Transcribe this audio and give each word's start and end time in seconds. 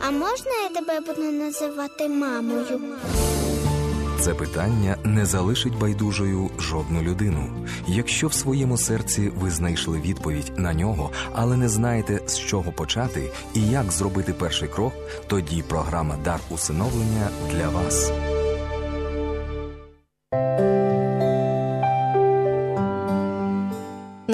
А 0.00 0.10
можна 0.10 0.52
я 0.62 0.68
тебе 0.68 1.00
буду 1.00 1.32
називати 1.32 2.08
мамою? 2.08 2.80
Це 4.20 4.34
питання 4.34 4.96
не 5.04 5.26
залишить 5.26 5.78
байдужою 5.78 6.50
жодну 6.58 7.02
людину. 7.02 7.66
Якщо 7.86 8.26
в 8.26 8.32
своєму 8.34 8.78
серці 8.78 9.32
ви 9.40 9.50
знайшли 9.50 10.00
відповідь 10.00 10.52
на 10.56 10.74
нього, 10.74 11.10
але 11.32 11.56
не 11.56 11.68
знаєте 11.68 12.20
з 12.26 12.38
чого 12.38 12.72
почати 12.72 13.30
і 13.54 13.68
як 13.68 13.92
зробити 13.92 14.32
перший 14.32 14.68
крок, 14.68 14.92
тоді 15.26 15.62
програма 15.62 16.16
Дар 16.24 16.40
усиновлення 16.50 17.28
для 17.52 17.68
вас. 17.68 18.12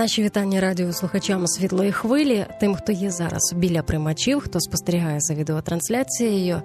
Наші 0.03 0.23
вітання 0.23 0.61
радіослухачам 0.61 1.47
світлої 1.47 1.93
хвилі, 1.93 2.47
тим, 2.61 2.75
хто 2.75 2.93
є 2.93 3.11
зараз 3.11 3.53
біля 3.57 3.83
приймачів, 3.83 4.41
хто 4.41 4.61
спостерігає 4.61 5.21
за 5.21 5.35
відеотрансляцією. 5.35 6.63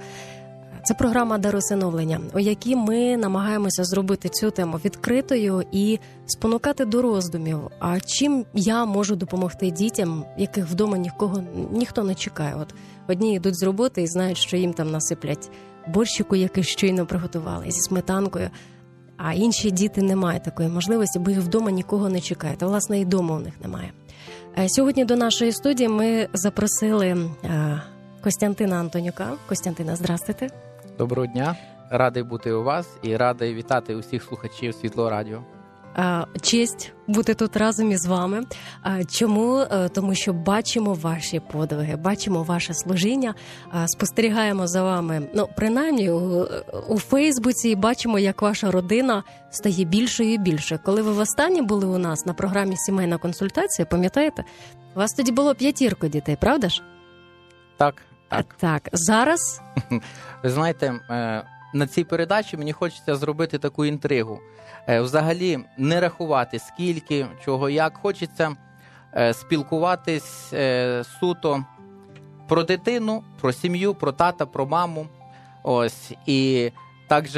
Це 0.84 0.94
програма 0.94 1.38
«Даросиновлення», 1.38 2.20
у 2.34 2.40
якій 2.40 2.76
ми 2.76 3.18
намагаємося 3.18 3.84
зробити 3.84 4.30
цю 4.30 4.52
тему 4.52 4.80
відкритою 4.86 5.64
і 5.72 6.00
спонукати 6.26 6.86
до 6.86 7.02
роздумів. 7.02 7.60
А 7.80 8.00
чим 8.00 8.46
я 8.54 8.86
можу 8.86 9.16
допомогти 9.16 9.72
дітям, 9.72 10.26
яких 10.38 10.68
вдома 10.68 10.98
нікого 10.98 11.44
ніхто 11.72 12.04
не 12.04 12.16
чекає? 12.16 12.56
От 12.56 12.74
одні 13.08 13.36
йдуть 13.36 13.60
з 13.60 13.64
роботи 13.64 14.02
і 14.02 14.08
знають, 14.08 14.38
що 14.38 14.58
їм 14.58 14.74
там 14.74 14.92
насиплять 14.92 15.50
борщику, 15.88 16.36
який 16.36 16.64
щойно 16.64 17.06
приготували 17.06 17.66
зі 17.68 17.82
сметанкою. 17.82 18.50
А 19.18 19.34
інші 19.34 19.72
діти 19.72 20.02
не 20.02 20.16
мають 20.16 20.44
такої 20.44 20.70
можливості, 20.70 21.20
бо 21.20 21.30
їх 21.32 21.40
вдома 21.40 21.72
нікого 21.72 22.10
не 22.10 22.22
чекає. 22.22 22.56
Та 22.56 22.68
власне 22.68 23.00
і 23.00 23.06
дому 23.06 23.34
у 23.34 23.40
них 23.40 23.54
немає. 23.62 23.92
Е, 24.58 24.70
сьогодні 24.70 25.06
до 25.06 25.16
нашої 25.16 25.52
студії 25.52 25.90
ми 25.90 26.28
запросили 26.34 27.08
е, 27.44 27.82
Костянтина 28.24 28.76
Антонюка. 28.76 29.34
Костянтина, 29.50 29.96
здрастуйте. 29.96 30.50
Доброго 30.98 31.28
дня, 31.28 31.56
радий 31.90 32.24
бути 32.24 32.52
у 32.52 32.64
вас 32.64 32.88
і 33.04 33.18
радий 33.18 33.54
вітати 33.54 33.96
усіх 33.96 34.24
слухачів 34.24 34.74
Світло 34.76 35.10
Радіо. 35.10 35.44
Честь 36.42 36.94
бути 37.08 37.34
тут 37.34 37.58
разом 37.58 37.92
із 37.92 38.06
вами. 38.06 38.44
Чому? 39.10 39.58
Е, 39.58 39.90
тому 39.90 40.16
що 40.16 40.34
бачимо 40.34 40.94
ваші 40.94 41.40
подвиги, 41.40 41.96
бачимо 41.96 42.44
ваше 42.44 42.74
служіння, 42.74 43.36
спостерігаємо 43.86 44.68
за 44.68 44.84
вами. 44.84 45.30
Ну, 45.36 45.48
принаймні 45.56 46.10
у, 46.10 46.48
у 46.88 47.00
Фейсбуці, 47.00 47.70
і 47.70 47.76
бачимо, 47.76 48.20
як 48.20 48.42
ваша 48.42 48.72
родина 48.72 49.24
стає 49.52 49.86
більшою 49.86 50.34
і 50.34 50.38
більшою. 50.38 50.82
Коли 50.86 51.02
ви 51.02 51.12
востаннє 51.12 51.62
були 51.62 51.88
у 51.88 51.98
нас 51.98 52.26
на 52.26 52.34
програмі 52.34 52.78
Сімейна 52.78 53.18
консультація, 53.18 53.86
пам'ятаєте? 53.86 54.44
У 54.96 55.00
вас 55.00 55.14
тоді 55.14 55.32
було 55.32 55.56
п'ятірко 55.56 56.08
дітей, 56.08 56.38
правда 56.42 56.70
ж? 56.70 56.82
Так. 57.78 57.96
Так, 58.30 58.46
так. 58.60 58.90
зараз 58.92 59.62
ви 60.44 60.50
знаєте, 60.50 61.00
е, 61.10 61.44
на 61.78 61.88
цій 61.88 62.04
передачі 62.04 62.58
мені 62.58 62.74
хочеться 62.74 63.16
зробити 63.16 63.58
таку 63.58 63.86
інтригу. 63.86 64.40
Е, 64.88 65.02
взагалі, 65.02 65.60
не 65.78 66.00
рахувати 66.00 66.60
скільки, 66.60 67.26
чого, 67.46 67.70
як 67.70 67.98
хочеться 67.98 68.56
е, 69.16 69.34
спілкуватись 69.34 70.54
суто 71.20 71.66
про 72.48 72.64
дитину, 72.64 73.24
про 73.42 73.54
сім'ю, 73.54 73.94
про 73.94 74.12
тата, 74.12 74.46
про 74.46 74.66
маму. 74.66 75.08
Ось 75.64 76.12
і 76.26 76.72
також 77.08 77.38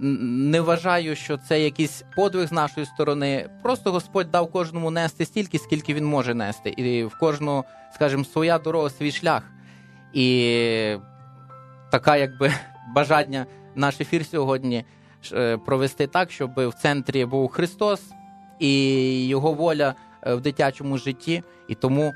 не 0.00 0.60
вважаю, 0.60 1.16
що 1.16 1.38
це 1.38 1.60
якийсь 1.60 2.04
подвиг 2.16 2.46
з 2.46 2.52
нашої 2.52 2.86
сторони. 2.86 3.48
Просто 3.62 3.92
Господь 3.92 4.30
дав 4.30 4.52
кожному 4.52 4.90
нести 4.90 5.24
стільки, 5.24 5.58
скільки 5.58 5.94
він 5.94 6.04
може 6.04 6.34
нести, 6.34 6.70
і 6.70 7.04
в 7.04 7.18
кожного, 7.18 7.64
скажімо, 7.94 8.24
своя 8.24 8.58
дорога, 8.58 8.90
свій 8.90 9.12
шлях. 9.12 9.42
І 10.12 10.96
така, 11.90 12.16
якби 12.16 12.52
бажання 12.94 13.46
наш 13.74 14.00
ефір 14.00 14.26
сьогодні 14.26 14.84
е, 15.32 15.56
провести 15.56 16.06
так, 16.06 16.30
щоб 16.30 16.50
в 16.56 16.72
центрі 16.72 17.24
був 17.24 17.48
Христос 17.48 18.02
і 18.58 19.28
його 19.28 19.52
воля 19.52 19.94
е, 20.22 20.34
в 20.34 20.40
дитячому 20.40 20.98
житті, 20.98 21.42
і 21.68 21.74
тому 21.74 22.14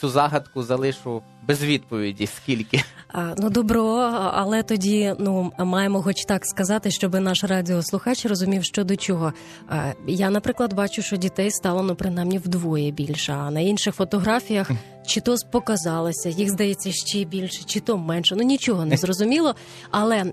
цю 0.00 0.08
загадку 0.08 0.62
залишу 0.62 1.22
без 1.42 1.64
відповіді. 1.64 2.26
Скільки 2.26 2.82
а, 3.08 3.34
ну 3.38 3.50
добро, 3.50 3.86
але 4.32 4.62
тоді 4.62 5.14
ну 5.18 5.52
маємо, 5.58 6.02
хоч 6.02 6.24
так 6.24 6.46
сказати, 6.46 6.90
щоб 6.90 7.14
наш 7.14 7.44
радіослухач 7.44 8.26
розумів, 8.26 8.64
що 8.64 8.84
до 8.84 8.96
чого. 8.96 9.32
А, 9.68 9.92
я, 10.06 10.30
наприклад, 10.30 10.72
бачу, 10.72 11.02
що 11.02 11.16
дітей 11.16 11.50
стало 11.50 11.82
ну 11.82 11.94
принаймні 11.94 12.38
вдвоє 12.38 12.90
більше. 12.90 13.32
А 13.32 13.50
на 13.50 13.60
інших 13.60 13.94
фотографіях 13.94 14.70
чи 15.06 15.20
то 15.20 15.36
показалося, 15.50 16.28
їх 16.28 16.50
здається 16.50 16.92
ще 16.92 17.24
більше, 17.24 17.64
чи 17.64 17.80
то 17.80 17.98
менше. 17.98 18.36
Ну 18.36 18.42
нічого 18.42 18.84
не 18.84 18.96
зрозуміло, 18.96 19.54
але. 19.90 20.24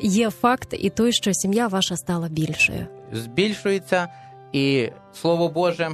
Є 0.00 0.30
факт 0.30 0.74
і 0.78 0.90
той, 0.90 1.12
що 1.12 1.34
сім'я 1.34 1.66
ваша 1.66 1.96
стала 1.96 2.28
більшою, 2.28 2.86
збільшується, 3.12 4.08
і 4.52 4.88
слово 5.12 5.48
Боже, 5.48 5.90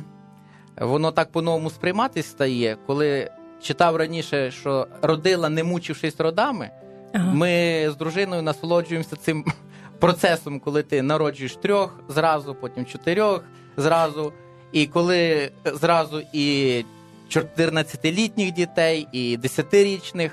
воно 0.80 1.12
так 1.12 1.32
по-новому 1.32 1.70
сприйматись 1.70 2.26
стає, 2.26 2.76
коли 2.86 3.30
читав 3.62 3.96
раніше, 3.96 4.50
що 4.50 4.86
родила, 5.02 5.48
не 5.48 5.64
мучившись 5.64 6.20
родами. 6.20 6.70
Ага. 7.14 7.32
Ми 7.32 7.50
з 7.90 7.96
дружиною 7.96 8.42
насолоджуємося 8.42 9.16
цим 9.16 9.44
процесом, 9.98 10.60
коли 10.60 10.82
ти 10.82 11.02
народжуєш 11.02 11.56
трьох 11.56 12.00
зразу, 12.08 12.54
потім 12.54 12.86
чотирьох 12.86 13.44
зразу. 13.76 14.32
І 14.72 14.86
коли 14.86 15.50
зразу 15.64 16.22
і 16.32 16.84
14-літніх 17.30 18.52
дітей, 18.52 19.08
і 19.12 19.38
10-річних, 19.38 20.30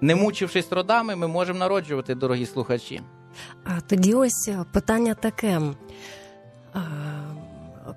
не 0.00 0.14
мучившись 0.14 0.72
родами, 0.72 1.16
ми 1.16 1.26
можемо 1.26 1.58
народжувати, 1.58 2.14
дорогі 2.14 2.46
слухачі. 2.46 3.00
А 3.64 3.80
тоді 3.80 4.14
ось 4.14 4.50
питання 4.72 5.14
таке 5.14 5.60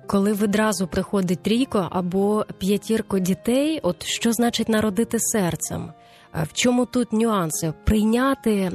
коли 0.06 0.32
відразу 0.32 0.86
приходить 0.86 1.42
трійко 1.42 1.88
або 1.90 2.46
п'ятірко 2.58 3.18
дітей, 3.18 3.80
от 3.82 4.04
що 4.04 4.32
значить 4.32 4.68
народити 4.68 5.18
серцем? 5.20 5.92
В 6.34 6.52
чому 6.52 6.86
тут 6.86 7.12
нюанси? 7.12 7.72
Прийняти 7.84 8.72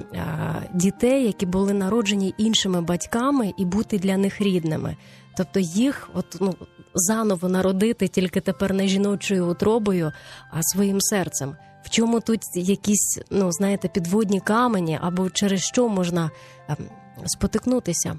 дітей, 0.73 1.25
які 1.25 1.45
були 1.45 1.73
народжені 1.73 2.33
іншими 2.37 2.81
батьками, 2.81 3.53
і 3.57 3.65
бути 3.65 3.99
для 3.99 4.17
них 4.17 4.41
рідними, 4.41 4.95
тобто 5.37 5.59
їх, 5.59 6.09
от 6.13 6.37
ну 6.41 6.53
заново 6.95 7.49
народити 7.49 8.07
тільки 8.07 8.41
тепер 8.41 8.73
не 8.73 8.87
жіночою 8.87 9.51
утробою, 9.51 10.11
а 10.51 10.63
своїм 10.63 11.01
серцем. 11.01 11.55
В 11.83 11.89
чому 11.89 12.19
тут 12.19 12.39
якісь, 12.55 13.19
ну 13.31 13.51
знаєте, 13.51 13.87
підводні 13.87 14.39
камені, 14.39 14.99
або 15.01 15.29
через 15.29 15.61
що 15.61 15.89
можна 15.89 16.31
ем, 16.67 16.77
спотикнутися? 17.25 18.15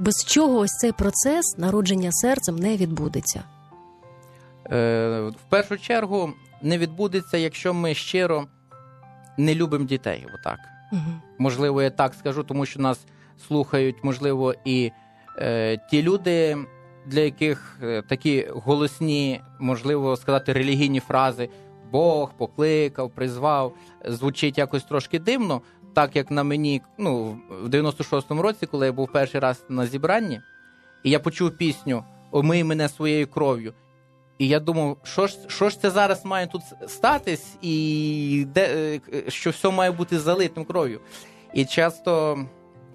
Без 0.00 0.24
чого 0.26 0.58
ось 0.58 0.76
цей 0.80 0.92
процес 0.92 1.58
народження 1.58 2.12
серцем 2.12 2.56
не 2.56 2.76
відбудеться? 2.76 3.42
Е, 4.72 5.20
В 5.20 5.50
першу 5.50 5.78
чергу 5.78 6.32
не 6.62 6.78
відбудеться, 6.78 7.36
якщо 7.36 7.74
ми 7.74 7.94
щиро 7.94 8.46
не 9.36 9.54
любимо 9.54 9.84
дітей. 9.84 10.26
Отак. 10.34 10.58
Угу. 10.92 11.12
Можливо, 11.38 11.82
я 11.82 11.90
так 11.90 12.14
скажу, 12.14 12.42
тому 12.42 12.66
що 12.66 12.80
нас 12.80 13.00
слухають, 13.48 13.96
можливо, 14.02 14.54
і 14.64 14.92
е, 15.38 15.78
ті 15.90 16.02
люди, 16.02 16.56
для 17.06 17.20
яких 17.20 17.78
е, 17.82 18.02
такі 18.02 18.48
голосні, 18.50 19.40
можливо 19.58 20.16
сказати, 20.16 20.52
релігійні 20.52 21.00
фрази 21.00 21.48
Бог 21.92 22.32
покликав, 22.32 23.10
призвав, 23.10 23.74
звучить 24.04 24.58
якось 24.58 24.84
трошки 24.84 25.18
дивно 25.18 25.62
так 25.94 26.16
як 26.16 26.30
на 26.30 26.44
мені, 26.44 26.82
ну, 26.98 27.38
в 27.62 27.68
96-му 27.68 28.42
році, 28.42 28.66
коли 28.66 28.86
я 28.86 28.92
був 28.92 29.12
перший 29.12 29.40
раз 29.40 29.64
на 29.68 29.86
зібранні, 29.86 30.40
і 31.04 31.10
я 31.10 31.20
почув 31.20 31.50
пісню 31.50 32.04
Омий 32.32 32.64
мене 32.64 32.88
своєю 32.88 33.26
кров'ю. 33.26 33.74
І 34.38 34.48
я 34.48 34.60
думав, 34.60 34.96
що 35.02 35.26
ж 35.26 35.38
що 35.46 35.68
ж 35.68 35.80
це 35.80 35.90
зараз 35.90 36.24
має 36.24 36.46
тут 36.46 36.62
статись, 36.86 37.56
і 37.62 38.46
де, 38.54 38.94
е, 39.14 39.30
що 39.30 39.50
все 39.50 39.70
має 39.70 39.90
бути 39.90 40.18
залитим 40.18 40.64
кров'ю. 40.64 41.00
І 41.54 41.64
часто 41.64 42.38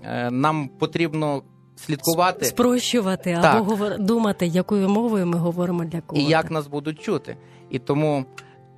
е, 0.03 0.31
нам 0.31 0.69
потрібно 0.79 1.41
слідкувати, 1.75 2.45
спрощувати 2.45 3.39
так. 3.41 3.55
або 3.55 3.65
говор... 3.65 3.99
думати, 3.99 4.47
якою 4.47 4.89
мовою 4.89 5.27
ми 5.27 5.37
говоримо 5.37 5.85
для 5.85 6.01
кого. 6.01 6.21
І 6.21 6.25
як 6.25 6.51
нас 6.51 6.67
будуть 6.67 7.01
чути. 7.01 7.37
І 7.69 7.79
тому, 7.79 8.25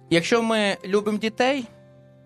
якщо 0.10 0.44
ми 0.44 0.78
любимо 0.86 1.18
дітей. 1.18 1.66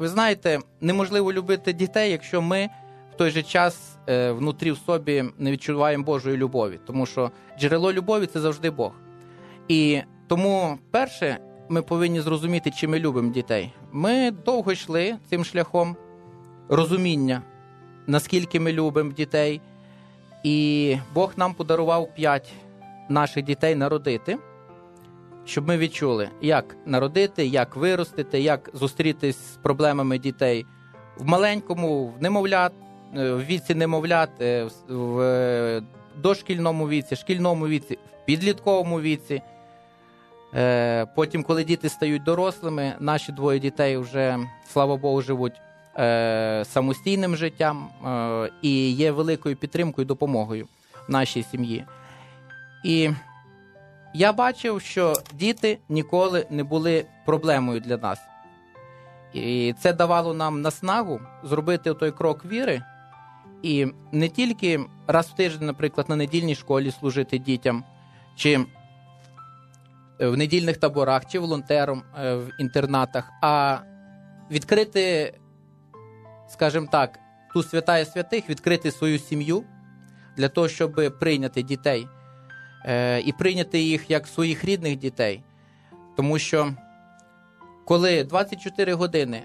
Ви 0.02 0.08
знаєте, 0.08 0.60
неможливо 0.80 1.34
любити 1.34 1.74
дітей, 1.74 2.12
якщо 2.12 2.42
ми 2.42 2.70
в 3.14 3.16
той 3.16 3.32
же 3.32 3.44
час 3.44 3.98
е, 4.10 4.32
внутрі 4.32 4.72
в 4.72 4.78
собі 4.78 5.24
не 5.38 5.52
відчуваємо 5.52 6.04
Божої 6.04 6.38
любові, 6.38 6.80
тому 6.88 7.06
що 7.06 7.32
джерело 7.60 7.94
любові 7.94 8.26
це 8.26 8.40
завжди 8.40 8.70
Бог. 8.70 8.92
І 9.68 10.02
тому, 10.28 10.78
перше, 10.92 11.38
ми 11.70 11.82
повинні 11.82 12.22
зрозуміти, 12.22 12.72
чи 12.72 12.88
ми 12.88 13.00
любимо 13.00 13.32
дітей. 13.32 13.74
Ми 13.92 14.32
довго 14.32 14.72
йшли 14.72 15.18
цим 15.30 15.46
шляхом 15.46 15.96
розуміння, 16.70 17.42
наскільки 18.08 18.60
ми 18.60 18.74
любимо 18.74 19.12
дітей, 19.12 19.62
і 20.44 20.98
Бог 21.14 21.34
нам 21.38 21.54
подарував 21.54 22.16
п'ять 22.16 22.54
наших 23.10 23.44
дітей 23.44 23.76
народити. 23.76 24.38
Щоб 25.46 25.68
ми 25.68 25.78
відчули, 25.78 26.30
як 26.42 26.76
народити, 26.86 27.46
як 27.46 27.76
виростити, 27.76 28.40
як 28.42 28.70
зустрітись 28.74 29.38
з 29.54 29.58
проблемами 29.58 30.18
дітей 30.20 30.66
в 31.18 31.26
маленькому, 31.26 32.08
в 32.08 32.22
немовлят, 32.22 32.72
е, 33.18 33.32
в 33.32 33.46
віці 33.46 33.76
немовлят, 33.76 34.30
е, 34.42 34.68
в- 34.90 35.20
е, 35.22 35.82
дошкільному 36.18 36.90
віці, 36.90 37.16
шкільному 37.16 37.68
віці, 37.68 37.94
в 38.24 38.26
підлітковому 38.26 39.02
віці. 39.02 39.42
Потім, 41.16 41.44
коли 41.44 41.64
діти 41.64 41.90
стають 41.90 42.24
дорослими, 42.24 42.94
наші 43.00 43.32
двоє 43.32 43.60
дітей 43.60 43.98
вже, 43.98 44.38
слава 44.74 44.98
Богу, 44.98 45.22
живуть 45.22 45.62
самостійним 46.68 47.36
життям 47.36 47.90
і 48.62 48.92
є 48.92 49.12
великою 49.12 49.56
підтримкою 49.56 50.06
і 50.06 50.08
допомогою 50.08 50.68
нашій 51.08 51.44
сім'ї. 51.44 51.86
І 52.86 53.10
я 54.14 54.34
бачив, 54.34 54.82
що 54.82 55.14
діти 55.34 55.80
ніколи 55.90 56.48
не 56.50 56.64
були 56.64 57.06
проблемою 57.26 57.80
для 57.80 57.98
нас. 57.98 58.20
І 59.34 59.76
це 59.80 59.94
давало 59.94 60.34
нам 60.34 60.62
наснагу 60.62 61.20
зробити 61.44 61.94
той 61.94 62.12
крок 62.12 62.46
віри, 62.46 62.82
і 63.62 63.88
не 64.12 64.30
тільки 64.30 64.80
раз 65.08 65.28
в 65.28 65.36
тиждень, 65.36 65.68
наприклад, 65.68 66.10
на 66.10 66.16
недільній 66.16 66.56
школі 66.56 66.92
служити 66.92 67.38
дітям, 67.38 67.84
чи 68.36 68.66
в 70.20 70.38
недільних 70.38 70.78
таборах, 70.78 71.26
чи 71.26 71.40
волонтером 71.40 72.04
е, 72.20 72.36
в 72.36 72.50
інтернатах, 72.60 73.32
а 73.42 73.80
відкрити, 74.52 75.34
скажімо 76.50 76.88
так, 76.92 77.20
ту 77.54 77.64
святая 77.64 78.06
святих, 78.06 78.50
відкрити 78.50 78.92
свою 78.92 79.20
сім'ю 79.20 79.64
для 80.38 80.50
того, 80.50 80.68
щоб 80.68 81.20
прийняти 81.20 81.64
дітей 81.64 82.08
е, 82.08 82.21
і 83.26 83.34
прийняти 83.40 83.80
їх 83.80 84.12
як 84.12 84.28
своїх 84.28 84.66
рідних 84.66 84.96
дітей. 84.96 85.44
Тому 86.18 86.40
що 86.40 86.74
коли 87.86 88.24
24 88.24 88.94
години 88.94 89.44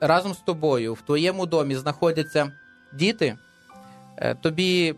разом 0.00 0.34
з 0.34 0.38
тобою 0.38 0.94
в 0.94 1.02
твоєму 1.02 1.46
домі 1.46 1.74
знаходяться 1.74 2.52
діти, 2.94 3.36
е, 4.16 4.34
тобі 4.34 4.94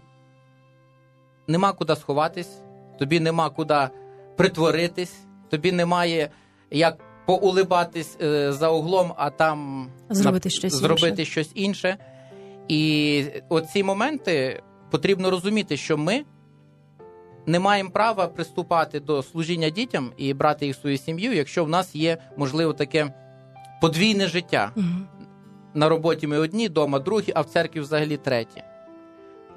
нема 1.47 1.73
куди 1.73 1.97
сховатись, 1.97 2.61
тобі 2.99 3.21
нема 3.21 3.51
куди 3.51 3.89
притворитись, 4.37 5.15
тобі 5.51 5.73
немає 5.73 6.31
як 6.71 6.99
поулибатись 7.27 8.17
е, 8.23 8.53
за 8.53 8.71
углом, 8.71 9.13
а 9.17 9.31
там 9.31 9.89
Зробити 10.11 10.51
щось 10.51 10.73
зробити 10.73 11.09
інше. 11.09 11.25
щось 11.25 11.51
інше. 11.55 11.97
І 12.69 13.25
оці 13.49 13.83
моменти 13.83 14.63
потрібно 14.91 15.31
розуміти, 15.31 15.77
що 15.77 15.99
ми 15.99 16.25
не 17.47 17.59
маємо 17.59 17.91
права 17.91 18.27
приступати 18.27 19.01
до 19.01 19.23
служіння 19.23 19.71
дітям 19.71 20.13
і 20.17 20.35
брати 20.35 20.67
їх 20.67 20.77
в 20.77 20.81
свою 20.81 20.99
сім'ю, 20.99 21.33
якщо 21.33 21.65
в 21.65 21.69
нас 21.69 21.95
є, 21.95 22.19
можливо, 22.37 22.73
таке 22.73 23.13
подвійне 23.81 24.27
життя. 24.27 24.73
Мгм. 24.77 25.07
На 25.75 25.89
роботі 25.89 26.27
ми 26.27 26.39
одні, 26.39 26.69
вдома 26.69 26.99
другі, 26.99 27.33
а 27.35 27.41
в 27.41 27.47
церкві 27.47 27.81
взагалі 27.81 28.17
треті. 28.17 28.63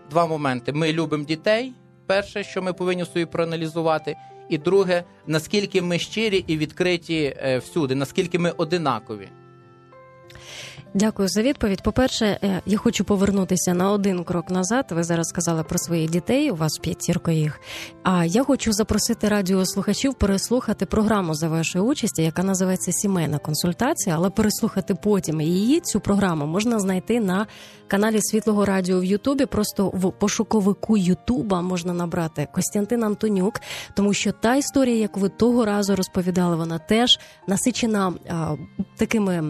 Два 0.09 0.27
моменти. 0.27 0.73
Ми 0.73 0.93
любимо 0.93 1.23
дітей. 1.23 1.73
Перше, 2.05 2.43
що 2.43 2.61
ми 2.61 2.73
повинні 2.73 3.05
собі 3.05 3.25
проаналізувати. 3.25 4.15
І 4.49 4.57
друге, 4.57 5.03
наскільки 5.27 5.81
ми 5.81 5.99
щирі 5.99 6.43
і 6.47 6.57
відкриті 6.57 7.35
е, 7.37 7.57
всюди, 7.57 7.95
наскільки 7.95 8.39
ми 8.39 8.51
одинакові. 8.51 9.29
Дякую 10.93 11.27
за 11.27 11.41
відповідь. 11.41 11.81
По-перше, 11.81 12.25
е, 12.25 12.61
я 12.65 12.77
хочу 12.77 13.03
повернутися 13.03 13.73
на 13.73 13.91
один 13.91 14.23
крок 14.23 14.49
назад. 14.49 14.85
Ви 14.91 15.03
зараз 15.03 15.27
сказали 15.27 15.63
про 15.63 15.77
своїх 15.77 16.09
дітей, 16.09 16.51
у 16.51 16.55
вас 16.55 16.77
п'ятірко 16.77 17.31
їх. 17.31 17.59
А 18.03 18.25
я 18.25 18.43
хочу 18.43 18.73
запросити 18.73 19.27
радіослухачів 19.27 20.13
переслухати 20.13 20.85
програму 20.85 21.35
за 21.35 21.49
вашої 21.49 21.85
участі, 21.85 22.23
яка 22.23 22.43
називається 22.43 22.91
Сімейна 22.91 23.37
консультація. 23.37 24.15
Але 24.15 24.29
переслухати 24.29 24.95
потім 24.95 25.41
її 25.41 25.79
цю 25.79 25.99
програму 25.99 26.45
можна 26.45 26.79
знайти 26.79 27.19
на 27.19 27.47
каналі 27.87 28.21
Світлого 28.21 28.65
Радіо 28.65 28.99
в 28.99 29.03
Ютубі. 29.03 29.45
Просто 29.45 29.87
в 29.87 30.11
пошуковику 30.11 30.97
Ютуба 30.97 31.61
можна 31.61 31.93
набрати 31.93 32.47
Костянтин 32.53 33.03
Антонюк, 33.03 33.61
тому 33.93 34.13
що 34.13 34.31
та 34.31 34.55
історія, 34.55 34.95
як 34.95 35.17
ви 35.17 35.29
того 35.29 35.65
разу 35.65 35.95
розповідали, 35.95 36.55
вона 36.55 36.79
теж 36.79 37.19
насичена 37.47 38.13
а, 38.29 38.55
такими. 38.97 39.43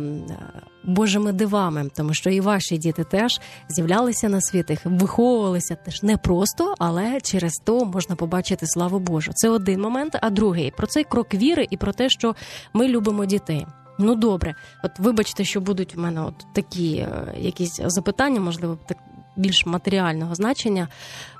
Божими 0.83 1.33
дивами, 1.33 1.89
тому 1.95 2.13
що 2.13 2.29
і 2.29 2.39
ваші 2.39 2.77
діти 2.77 3.03
теж 3.03 3.41
з'являлися 3.69 4.29
на 4.29 4.41
світ, 4.41 4.69
їх 4.69 4.79
виховувалися 4.85 5.75
теж 5.75 6.03
не 6.03 6.17
просто, 6.17 6.75
але 6.79 7.21
через 7.21 7.53
то 7.53 7.85
можна 7.85 8.15
побачити 8.15 8.67
славу 8.67 8.99
Божу. 8.99 9.31
Це 9.33 9.49
один 9.49 9.81
момент. 9.81 10.17
А 10.21 10.29
другий 10.29 10.73
про 10.77 10.87
цей 10.87 11.03
крок 11.03 11.33
віри 11.33 11.67
і 11.69 11.77
про 11.77 11.93
те, 11.93 12.09
що 12.09 12.35
ми 12.73 12.87
любимо 12.87 13.25
дітей. 13.25 13.65
Ну 13.99 14.15
добре, 14.15 14.55
от 14.83 14.99
вибачте, 14.99 15.43
що 15.43 15.61
будуть 15.61 15.95
в 15.95 15.99
мене 15.99 16.21
от 16.21 16.45
такі 16.53 16.95
е, 16.97 17.33
якісь 17.37 17.81
запитання, 17.85 18.39
можливо, 18.39 18.77
так 18.87 18.97
більш 19.37 19.65
матеріального 19.65 20.35
значення. 20.35 20.87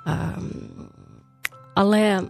Ем, 0.06 0.52
але 1.76 2.22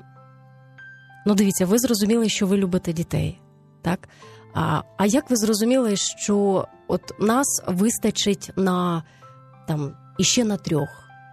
ну 1.25 1.35
дивіться, 1.35 1.65
ви 1.65 1.79
зрозуміли, 1.79 2.29
що 2.29 2.47
ви 2.47 2.57
любите 2.57 2.93
дітей, 2.93 3.39
так? 3.81 4.09
А, 4.53 4.81
а 4.97 5.05
як 5.05 5.29
ви 5.29 5.35
зрозуміли, 5.35 5.95
що 5.95 6.67
от 6.87 7.19
нас 7.19 7.63
вистачить 7.67 8.51
на 8.55 9.03
там 9.67 9.95
іще 10.17 10.43
на 10.43 10.57
трьох, 10.57 10.89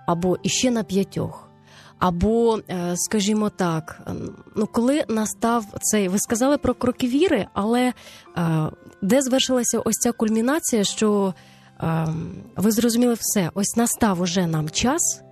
або 0.06 0.38
іще 0.42 0.70
на 0.70 0.82
п'ятьох? 0.82 1.50
Або, 1.98 2.58
е, 2.70 2.94
скажімо 2.96 3.50
так, 3.50 4.02
ем, 4.06 4.36
ну 4.56 4.66
коли 4.66 5.04
настав 5.08 5.64
цей, 5.80 6.08
ви 6.08 6.18
сказали 6.18 6.58
про 6.58 6.74
кроки 6.74 7.08
віри, 7.08 7.46
але 7.52 7.92
е, 8.36 8.70
де 9.02 9.22
звершилася 9.22 9.78
ось 9.78 9.96
ця 9.96 10.12
кульмінація, 10.12 10.84
що 10.84 11.34
е, 11.80 12.06
ви 12.56 12.72
зрозуміли 12.72 13.16
все, 13.20 13.50
ось 13.54 13.76
настав 13.76 14.20
уже 14.20 14.46
нам 14.46 14.70
час 14.70 15.24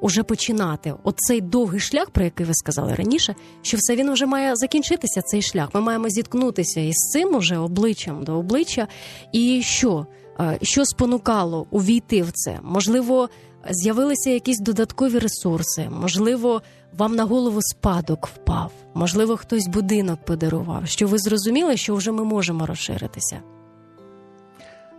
уже 0.00 0.22
починати 0.22 0.94
оцей 1.02 1.40
довгий 1.40 1.80
шлях, 1.80 2.10
про 2.10 2.24
який 2.24 2.46
ви 2.46 2.54
сказали 2.54 2.94
раніше, 2.94 3.34
що 3.62 3.76
все 3.76 3.96
він 3.96 4.12
вже 4.12 4.26
має 4.26 4.56
закінчитися, 4.56 5.22
цей 5.22 5.42
шлях. 5.42 5.68
Ми 5.74 5.80
маємо 5.80 6.08
зіткнутися 6.08 6.80
із 6.80 6.96
цим 6.96 7.34
уже 7.34 7.58
обличчям 7.58 8.24
до 8.24 8.38
обличчя. 8.38 8.88
І 9.32 9.62
що? 9.62 10.06
Е, 10.40 10.58
Що 10.62 10.84
спонукало 10.84 11.66
увійти 11.70 12.22
в 12.22 12.32
це? 12.32 12.58
Можливо, 12.62 13.28
з'явилися 13.70 14.30
якісь 14.30 14.60
додаткові 14.60 15.18
ресурси, 15.18 15.88
можливо, 15.90 16.62
вам 16.92 17.16
на 17.16 17.24
голову 17.24 17.62
спадок 17.62 18.26
впав, 18.26 18.72
можливо, 18.94 19.36
хтось 19.36 19.66
будинок 19.66 20.24
подарував. 20.24 20.86
Що 20.86 21.06
ви 21.06 21.18
зрозуміли, 21.18 21.76
що 21.76 21.94
вже 21.94 22.12
ми 22.12 22.24
можемо 22.24 22.66
розширитися? 22.66 23.40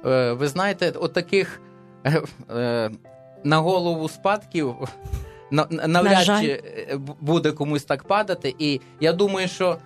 Е, 0.05 0.31
Ви 0.33 0.47
знаєте, 0.47 0.93
от 0.95 1.13
таких 1.13 1.61
е, 2.03 2.21
е, 2.51 2.91
на 3.43 3.57
голову 3.57 4.09
спадків 4.09 4.75
на- 5.51 5.67
навряд 5.87 6.25
чи 6.41 6.63
буде 7.19 7.51
комусь 7.51 7.83
так 7.83 8.03
падати. 8.03 8.55
І 8.59 8.81
я 8.99 9.13
думаю, 9.13 9.47
що 9.47 9.77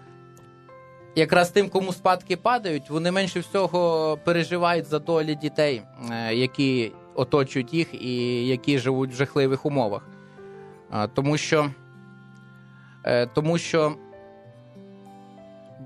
якраз 1.16 1.50
тим, 1.50 1.70
кому 1.70 1.94
спадки 1.94 2.38
падають, 2.38 2.90
вони 2.90 3.12
менше 3.12 3.40
всього 3.40 4.18
переживають 4.24 4.86
за 4.88 5.00
долі 5.00 5.36
дітей, 5.36 5.82
які 6.32 6.92
оточують 7.16 7.74
їх 7.74 7.94
і 8.04 8.48
які 8.48 8.80
живуть 8.80 9.12
в 9.12 9.16
жахливих 9.16 9.66
умовах. 9.66 10.08
Тому 11.14 11.38
що, 11.38 11.70
е, 13.04 13.26
тому 13.26 13.58
що 13.58 13.96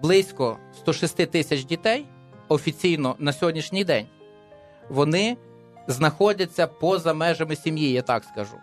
близько 0.02 0.58
106 0.76 1.26
тисяч 1.26 1.66
дітей 1.66 2.06
офіційно 2.48 3.16
на 3.20 3.34
сьогоднішній 3.34 3.84
день 3.84 4.06
вони 4.90 5.38
знаходяться 5.88 6.68
поза 6.68 7.14
межами 7.14 7.56
сім'ї, 7.56 7.92
я 7.92 8.02
так 8.02 8.24
скажу. 8.24 8.58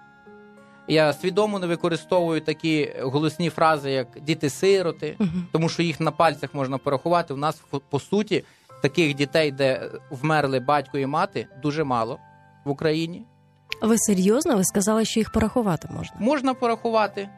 Я 0.88 1.12
свідомо 1.12 1.58
не 1.58 1.66
використовую 1.66 2.40
такі 2.40 2.92
голосні 3.00 3.50
фрази, 3.50 3.90
як 3.90 4.08
діти-сироти, 4.20 5.16
Мгм. 5.18 5.46
тому 5.52 5.68
що 5.68 5.82
їх 5.82 6.00
на 6.00 6.10
пальцях 6.10 6.54
можна 6.54 6.78
порахувати. 6.78 7.34
У 7.34 7.36
нас 7.36 7.62
по 7.90 8.00
суті 8.00 8.44
таких 8.82 9.14
дітей, 9.14 9.52
де 9.52 9.90
вмерли 10.10 10.60
батько 10.60 10.98
і 10.98 11.06
мати, 11.06 11.46
дуже 11.62 11.84
мало 11.84 12.18
в 12.64 12.70
Україні. 12.70 13.24
Ви 13.82 13.98
серйозно? 13.98 14.56
Ви 14.56 14.64
сказали, 14.64 15.04
що 15.04 15.20
їх 15.20 15.32
порахувати 15.32 15.88
можна? 15.96 16.16
Можна 16.20 16.54
порахувати. 16.54 17.28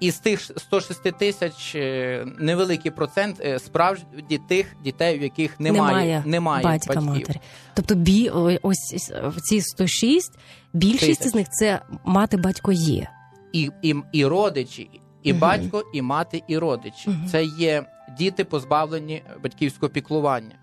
І 0.00 0.10
з 0.10 0.18
тих 0.18 0.40
106 0.40 1.02
тисяч 1.18 1.74
е, 1.74 2.26
невеликий 2.38 2.90
процент 2.90 3.40
е, 3.40 3.58
справді 3.58 4.38
тих 4.48 4.76
дітей, 4.84 5.18
в 5.18 5.22
яких 5.22 5.60
немає, 5.60 6.22
немає, 6.26 6.64
батька 6.64 6.94
батьків. 6.94 7.10
матері. 7.12 7.40
Тобто, 7.74 7.94
бі, 7.94 8.28
ось 8.62 9.10
в 9.26 9.40
ці 9.40 9.60
106, 9.60 10.38
більшість 10.72 11.18
Тисяч. 11.20 11.32
з 11.32 11.34
них 11.34 11.46
це 11.50 11.80
мати 12.04 12.36
батько 12.36 12.72
є. 12.72 13.08
і, 13.52 13.70
і, 13.82 13.94
і 14.12 14.26
родичі, 14.26 14.90
і 15.22 15.30
Мгм. 15.32 15.40
батько, 15.40 15.84
і 15.94 16.02
мати, 16.02 16.42
і 16.48 16.58
родичі. 16.58 17.10
Мгм. 17.10 17.28
Це 17.28 17.44
є 17.44 17.84
діти, 18.18 18.44
позбавлені 18.44 19.22
батьківського 19.42 19.90
піклування. 19.90 20.54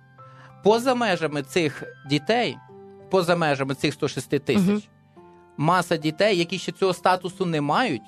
Поза 0.64 0.96
межами 0.96 1.44
цих 1.44 1.84
дітей, 2.10 2.58
поза 3.14 3.36
межами 3.36 3.76
цих 3.76 3.94
106 3.94 4.40
тисяч, 4.40 4.68
Мгм. 4.68 4.82
маса 5.58 5.98
дітей, 5.98 6.38
які 6.38 6.58
ще 6.58 6.72
цього 6.72 6.94
статусу 6.94 7.46
не 7.46 7.62
мають, 7.62 8.02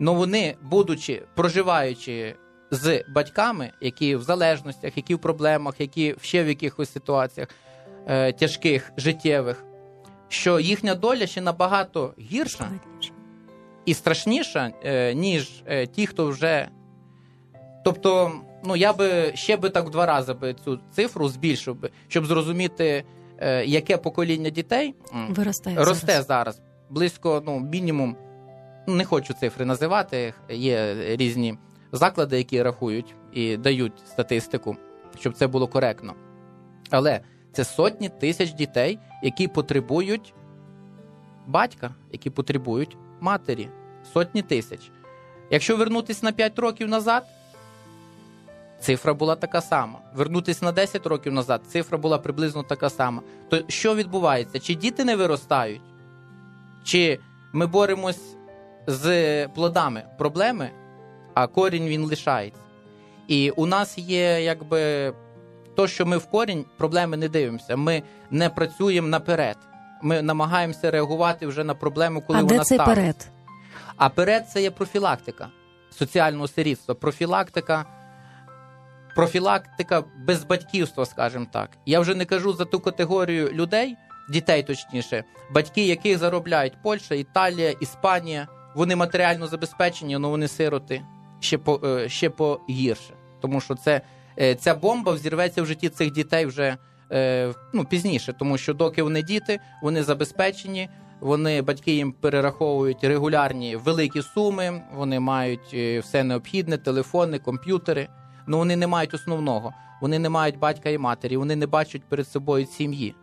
але 0.00 0.10
вони, 0.10 0.56
будучи 0.62 1.22
проживаючи 1.34 2.34
з 2.70 3.04
батьками, 3.08 3.72
які 3.80 4.16
в 4.16 4.22
залежностях, 4.22 4.96
які 4.96 5.14
в 5.14 5.18
проблемах, 5.18 5.80
які 5.80 6.14
ще 6.20 6.44
в 6.44 6.48
якихось 6.48 6.92
ситуаціях 6.92 7.48
е, 8.06 8.32
тяжких, 8.32 8.92
життєвих, 8.96 9.64
що 10.28 10.60
їхня 10.60 10.94
доля 10.94 11.26
ще 11.26 11.40
набагато 11.40 12.14
гірша 12.20 12.70
і 13.84 13.94
страшніша, 13.94 14.72
е, 14.84 15.14
ніж 15.14 15.62
е, 15.66 15.86
ті, 15.86 16.06
хто 16.06 16.26
вже. 16.26 16.68
Тобто, 17.84 18.32
ну 18.64 18.76
я 18.76 18.92
би 18.92 19.32
ще 19.34 19.56
би 19.56 19.70
так 19.70 19.86
в 19.86 19.90
два 19.90 20.06
рази 20.06 20.32
би 20.32 20.54
цю 20.64 20.80
цифру 20.92 21.28
збільшив 21.28 21.74
би, 21.74 21.90
щоб 22.08 22.26
зрозуміти, 22.26 23.04
яке 23.64 23.96
покоління 23.96 24.50
дітей 24.50 24.94
Виростає 25.28 25.76
росте 25.76 26.06
зараз. 26.06 26.26
зараз. 26.26 26.60
Близько, 26.90 27.42
ну, 27.46 27.60
мінімум, 27.60 28.16
не 28.86 29.04
хочу 29.04 29.34
цифри 29.34 29.64
називати. 29.64 30.34
Є 30.48 30.94
різні 31.16 31.58
заклади, 31.92 32.38
які 32.38 32.62
рахують 32.62 33.14
і 33.32 33.56
дають 33.56 33.92
статистику, 34.06 34.76
щоб 35.18 35.34
це 35.34 35.46
було 35.46 35.66
коректно. 35.68 36.14
Але 36.90 37.20
це 37.52 37.64
сотні 37.64 38.08
тисяч 38.08 38.52
дітей, 38.52 38.98
які 39.22 39.48
потребують 39.48 40.34
батька, 41.46 41.94
які 42.12 42.30
потребують 42.30 42.96
матері. 43.20 43.68
Сотні 44.12 44.42
тисяч. 44.42 44.90
Якщо 45.50 45.76
вернутися 45.76 46.26
на 46.26 46.32
5 46.32 46.58
років 46.58 46.88
назад, 46.88 47.26
цифра 48.80 49.14
була 49.14 49.36
така 49.36 49.60
сама. 49.60 49.98
Вернутися 50.14 50.64
на 50.64 50.72
10 50.72 51.06
років 51.06 51.32
назад, 51.32 51.60
цифра 51.68 51.98
була 51.98 52.18
приблизно 52.18 52.62
така 52.62 52.90
сама. 52.90 53.22
То 53.48 53.62
що 53.68 53.94
відбувається? 53.94 54.58
Чи 54.58 54.74
діти 54.74 55.04
не 55.04 55.16
виростають? 55.16 55.82
Чи 56.84 57.18
ми 57.52 57.66
боремось 57.66 58.36
з 58.86 59.48
плодами 59.48 60.02
проблеми, 60.18 60.70
а 61.34 61.46
корінь 61.46 61.86
він 61.86 62.04
лишається? 62.04 62.60
І 63.28 63.50
у 63.50 63.66
нас 63.66 63.98
є 63.98 64.42
якби 64.42 65.12
то, 65.76 65.88
що 65.88 66.06
ми 66.06 66.16
в 66.16 66.26
корінь 66.26 66.64
проблеми 66.76 67.16
не 67.16 67.28
дивимося. 67.28 67.76
Ми 67.76 68.02
не 68.30 68.50
працюємо 68.50 69.08
наперед. 69.08 69.56
Ми 70.02 70.22
намагаємося 70.22 70.90
реагувати 70.90 71.46
вже 71.46 71.64
на 71.64 71.74
проблему, 71.74 72.22
коли 72.26 72.38
а 72.38 72.42
вона 72.42 72.58
де 72.58 72.64
цей 72.64 72.78
перед? 72.78 73.28
А 73.96 74.08
перед 74.08 74.48
це 74.48 74.62
є 74.62 74.70
профілактика 74.70 75.48
соціального 75.90 76.48
сирітства, 76.48 76.94
профілактика, 76.94 77.84
профілактика 79.16 80.04
безбатьківства, 80.26 81.06
скажімо 81.06 81.46
так. 81.52 81.70
Я 81.86 82.00
вже 82.00 82.14
не 82.14 82.24
кажу 82.24 82.52
за 82.52 82.64
ту 82.64 82.80
категорію 82.80 83.52
людей, 83.52 83.96
дітей 84.28 84.62
точніше, 84.62 85.24
батьки, 85.50 85.86
яких 85.86 86.18
заробляють 86.18 86.82
Польща, 86.82 87.14
Італія, 87.14 87.70
Іспанія. 87.70 88.48
Вони 88.74 88.96
матеріально 88.96 89.46
забезпечені, 89.46 90.16
але 90.16 90.28
вони 90.28 90.48
сироти 90.48 91.02
ще 91.40 91.58
по 91.58 91.80
е, 91.84 92.08
ще 92.08 92.30
погірше. 92.30 93.14
Тому 93.40 93.60
що 93.60 93.74
це 93.74 94.00
е, 94.40 94.54
ця 94.54 94.74
бомба 94.74 95.12
взірветься 95.12 95.62
в 95.62 95.66
житті 95.66 95.88
цих 95.88 96.12
дітей 96.12 96.46
вже 96.46 96.76
е, 97.12 97.52
ну, 97.74 97.84
пізніше, 97.84 98.32
тому 98.32 98.58
що 98.58 98.74
доки 98.74 99.02
вони 99.02 99.22
діти, 99.22 99.60
вони 99.82 100.02
забезпечені. 100.02 100.88
Вони 101.20 101.62
батьки 101.62 101.92
їм 101.92 102.12
перераховують 102.12 103.04
регулярні 103.04 103.76
великі 103.76 104.22
суми. 104.22 104.82
Вони 104.94 105.20
мають 105.20 105.74
все 106.04 106.24
необхідне, 106.24 106.78
телефони, 106.78 107.38
комп'ютери. 107.38 108.08
Ну 108.46 108.58
вони 108.58 108.76
не 108.76 108.86
мають 108.86 109.14
основного. 109.14 109.72
Вони 110.00 110.18
не 110.18 110.28
мають 110.28 110.58
батька 110.58 110.90
і 110.90 110.98
матері. 110.98 111.36
Вони 111.36 111.56
не 111.56 111.66
бачать 111.66 112.02
перед 112.08 112.28
собою 112.28 112.66
сім'ї. 112.66 113.14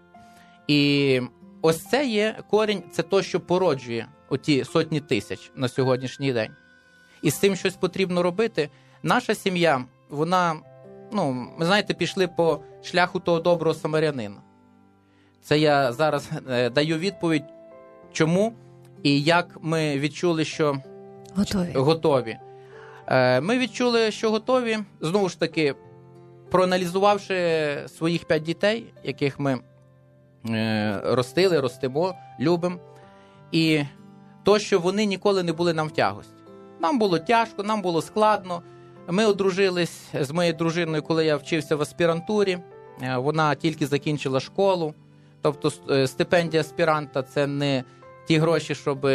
І 0.68 1.22
ось 1.62 1.86
це 1.86 2.08
є 2.08 2.36
корінь, 2.50 2.84
це 2.92 3.04
то, 3.04 3.22
що 3.22 3.40
породжує 3.40 4.08
оті 4.30 4.64
сотні 4.64 5.00
тисяч 5.00 5.52
на 5.56 5.68
сьогоднішній 5.68 6.34
день. 6.34 6.52
І 7.22 7.32
з 7.32 7.40
цим 7.40 7.56
щось 7.56 7.76
потрібно 7.76 8.24
робити. 8.24 8.70
Наша 9.04 9.36
сім'я, 9.36 9.86
вона, 10.10 10.56
ну, 11.12 11.32
ми 11.58 11.66
знаєте, 11.66 11.94
пішли 11.94 12.28
по 12.28 12.60
шляху 12.84 13.20
того 13.20 13.40
доброго 13.40 13.74
самарянина. 13.74 14.42
Це 15.42 15.60
я 15.60 15.94
зараз 15.94 16.30
е, 16.50 16.70
даю 16.70 16.98
відповідь, 16.98 17.44
чому 18.12 18.54
і 19.04 19.22
як 19.22 19.58
ми 19.62 20.00
відчули, 20.00 20.46
що 20.46 20.78
Готові. 21.36 21.72
готові. 21.76 22.38
Е, 23.08 23.42
Ми 23.42 23.58
відчули, 23.58 24.12
що 24.12 24.32
готові. 24.32 24.80
Знову 25.02 25.30
ж 25.30 25.40
таки, 25.40 25.76
проаналізувавши 26.52 27.36
своїх 27.88 28.26
п'ять 28.26 28.44
дітей, 28.44 28.94
яких 29.04 29.40
ми 29.40 29.60
е, 30.50 31.02
ростили, 31.04 31.60
ростимо, 31.60 32.16
любимо. 32.40 32.78
І 33.52 33.82
то, 34.44 34.60
що 34.60 34.80
вони 34.80 35.06
ніколи 35.06 35.44
не 35.44 35.54
були 35.54 35.74
нам 35.74 35.88
в 35.88 35.92
тягості. 35.92 36.34
Нам 36.80 37.00
було 37.00 37.20
тяжко, 37.20 37.64
нам 37.64 37.82
було 37.82 38.02
складно. 38.02 38.62
Ми 39.08 39.26
одружились 39.26 40.02
з 40.22 40.32
моєю 40.32 40.54
дружиною, 40.54 41.04
коли 41.04 41.26
я 41.26 41.36
вчився 41.38 41.76
в 41.76 41.82
аспірантурі. 41.82 42.58
Е, 43.02 43.18
Вона 43.18 43.56
тільки 43.56 43.88
закінчила 43.88 44.40
школу. 44.40 44.94
Тобто 45.42 45.72
стипендія 46.08 46.62
аспіранта 46.62 47.24
це 47.24 47.48
не 47.48 47.84
ті 48.28 48.38
гроші, 48.38 48.76
щоб, 48.76 49.08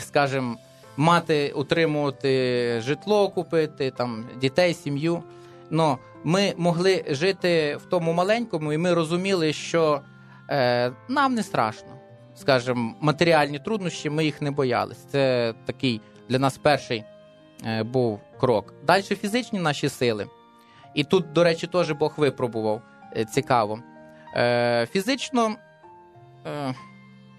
скажімо, 0.00 0.56
мати, 0.96 1.52
утримувати 1.52 2.80
житло, 2.80 3.28
купити, 3.28 3.90
там, 3.90 4.24
дітей, 4.40 4.74
сім'ю. 4.74 5.22
Но 5.70 5.98
ми 6.24 6.54
могли 6.56 7.04
жити 7.08 7.76
в 7.76 7.84
тому 7.84 8.12
маленькому, 8.12 8.72
і 8.72 8.78
ми 8.78 8.94
розуміли, 8.94 9.52
що 9.52 10.00
е, 10.50 10.92
нам 11.08 11.34
не 11.34 11.42
страшно. 11.42 11.88
Скажімо, 12.36 12.94
матеріальні 13.00 13.58
труднощі, 13.58 14.10
ми 14.10 14.24
їх 14.24 14.42
не 14.42 14.50
боялись. 14.50 14.98
Це 15.10 15.54
такий 15.64 16.00
для 16.28 16.38
нас 16.38 16.58
перший 16.58 17.04
е, 17.66 17.82
був 17.82 18.20
крок. 18.40 18.74
Далі 18.86 19.02
фізичні 19.02 19.58
наші 19.58 19.88
сили. 19.88 20.26
І 20.94 21.04
тут, 21.04 21.32
до 21.32 21.44
речі, 21.44 21.66
теж 21.66 21.92
Бог 21.92 22.14
випробував 22.16 22.82
е, 23.16 23.24
цікаво. 23.24 23.78
Е, 24.36 24.86
фізично, 24.92 25.54
е, 26.46 26.74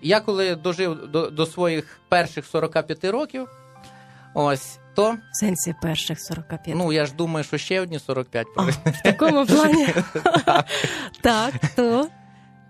я 0.02 0.20
коли 0.20 0.56
дожив 0.56 1.08
до, 1.12 1.30
до 1.30 1.46
своїх 1.46 2.00
перших 2.10 2.46
45 2.46 3.06
років, 3.06 3.48
ось, 4.34 4.80
то, 4.96 5.12
В 5.12 5.18
сенсі 5.32 5.76
перших 5.82 6.20
45. 6.20 6.76
ну, 6.76 6.92
я 6.94 7.06
ж 7.06 7.14
думаю, 7.14 7.44
що 7.44 7.58
ще 7.58 7.82
одні 7.82 8.00
45 8.00 8.48
А, 8.58 8.62
в 8.62 9.02
такому 9.04 9.46
плані. 9.48 9.88
так, 11.22 11.54
то 11.76 12.08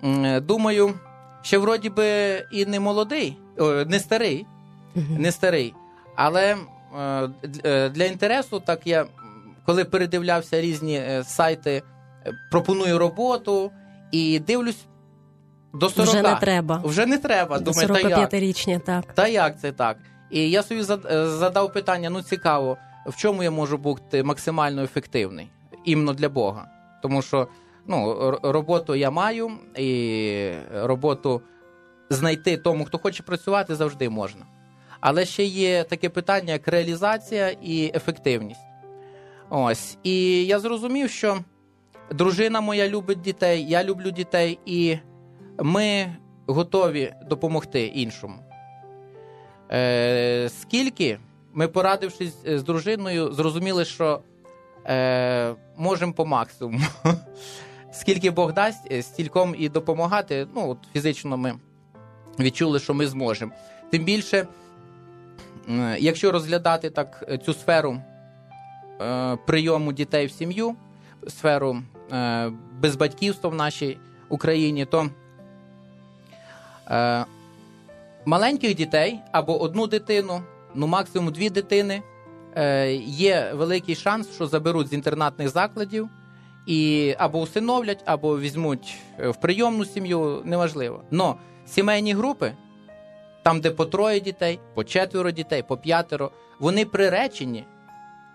е, 0.03 0.39
Думаю, 0.39 0.93
що 1.41 1.61
вроді 1.61 1.89
би 1.89 2.37
і 2.51 2.65
не 2.65 2.79
молодий, 2.79 3.37
не 3.87 3.99
старий, 3.99 4.45
не 4.95 5.31
старий. 5.31 5.73
Але 6.15 6.55
е, 6.99 7.29
е, 7.63 7.89
для 7.89 8.05
інтересу, 8.05 8.59
так 8.59 8.87
я 8.87 9.05
коли 9.65 9.85
передивлявся 9.85 10.61
різні 10.61 11.03
сайти, 11.23 11.83
пропоную 12.51 12.97
роботу 12.97 13.71
і 14.11 14.39
дивлюсь 14.39 14.85
до 15.79 15.89
40. 15.89 16.09
вже 16.09 16.21
не 16.21 16.35
треба. 16.35 16.81
Вже 16.83 17.05
не 17.05 17.17
треба. 17.17 17.59
До 17.59 17.71
Думаю, 17.71 17.87
та 17.87 18.09
як? 18.09 18.33
45-річня, 18.33 18.79
так. 18.79 19.13
Та 19.13 19.27
як 19.27 19.59
це 19.59 19.71
так? 19.71 19.97
І 20.29 20.49
я 20.49 20.63
собі 20.63 20.81
е, 20.81 21.27
задав 21.27 21.73
питання: 21.73 22.09
ну 22.09 22.21
цікаво, 22.21 22.77
в 23.05 23.15
чому 23.15 23.43
я 23.43 23.51
можу 23.51 23.77
бути 23.77 24.23
максимально 24.23 24.83
ефективний 24.83 25.49
іменно 25.85 26.13
для 26.13 26.29
Бога. 26.29 26.67
Тому 27.01 27.21
що 27.21 27.47
ну, 27.87 28.31
роботу 28.43 28.95
я 28.95 29.11
маю, 29.11 29.51
і 29.77 30.51
роботу 30.73 31.41
знайти 32.09 32.57
тому, 32.57 32.85
хто 32.85 32.97
хоче 32.97 33.23
працювати, 33.23 33.75
завжди 33.75 34.09
можна. 34.09 34.45
Але 34.99 35.25
ще 35.25 35.43
є 35.43 35.83
таке 35.83 36.09
питання, 36.09 36.53
як 36.53 36.67
реалізація 36.67 37.49
і 37.49 37.91
ефективність. 37.95 38.59
Ось. 39.49 39.97
І 40.03 40.45
я 40.45 40.59
зрозумів, 40.59 41.09
що 41.09 41.37
дружина 42.11 42.61
моя 42.61 42.89
любить 42.89 43.21
дітей, 43.21 43.65
я 43.69 43.83
люблю 43.83 44.11
дітей, 44.11 44.59
і 44.65 44.97
ми 45.59 46.15
готові 46.47 47.13
допомогти 47.29 47.85
іншому. 47.85 48.35
Е, 49.71 50.49
скільки 50.49 51.19
ми, 51.53 51.67
порадившись 51.67 52.35
з 52.45 52.63
дружиною, 52.63 53.33
зрозуміли, 53.33 53.85
що 53.85 54.21
е, 54.85 55.55
можемо 55.77 56.13
по 56.13 56.25
максимуму. 56.25 56.79
Скільки 57.91 58.31
Бог 58.31 58.53
дасть, 58.53 58.91
е, 58.91 59.01
стільком 59.01 59.55
і 59.57 59.69
допомагати. 59.69 60.47
Ну, 60.55 60.69
от 60.69 60.77
фізично 60.93 61.37
ми 61.37 61.53
відчули, 62.39 62.79
що 62.79 62.93
ми 62.93 63.07
зможемо. 63.07 63.51
Тим 63.91 64.03
більше, 64.03 64.47
е, 65.69 65.97
якщо 65.99 66.31
розглядати 66.31 66.89
так 66.89 67.25
е, 67.29 67.37
цю 67.37 67.53
сферу 67.53 68.01
е, 69.01 69.37
прийому 69.45 69.93
дітей 69.93 70.25
в 70.25 70.31
сім'ю, 70.31 70.75
сферу 71.27 71.81
е, 72.11 72.51
безбатьківства 72.79 73.49
в 73.49 73.55
нашій 73.55 73.97
Україні, 74.29 74.85
то 74.85 75.09
е, 76.87 77.25
маленьких 78.25 78.75
дітей 78.75 79.19
або 79.31 79.61
одну 79.61 79.87
дитину, 79.87 80.41
ну 80.75 80.87
максимум 80.87 81.33
дві 81.33 81.49
дитини, 81.49 82.03
е, 82.55 82.93
є 82.95 83.51
великий 83.53 83.95
шанс, 83.95 84.35
що 84.35 84.47
заберуть 84.47 84.87
з 84.87 84.93
інтернатних 84.93 85.49
закладів 85.49 86.09
і 86.65 87.13
або 87.17 87.39
усиновлять, 87.39 88.03
або 88.05 88.39
візьмуть 88.39 88.97
е, 89.19 89.29
в 89.29 89.35
прийомну 89.35 89.85
сім'ю, 89.85 90.41
неважливо. 90.45 91.03
Но 91.11 91.35
сімейні 91.65 92.13
групи, 92.13 92.53
там, 93.43 93.61
де 93.61 93.71
по 93.71 93.85
троє 93.85 94.19
дітей, 94.19 94.59
по 94.73 94.83
четверо 94.83 95.31
дітей, 95.31 95.63
по 95.67 95.77
п'ятеро, 95.77 96.31
вони 96.59 96.85
приречені 96.85 97.65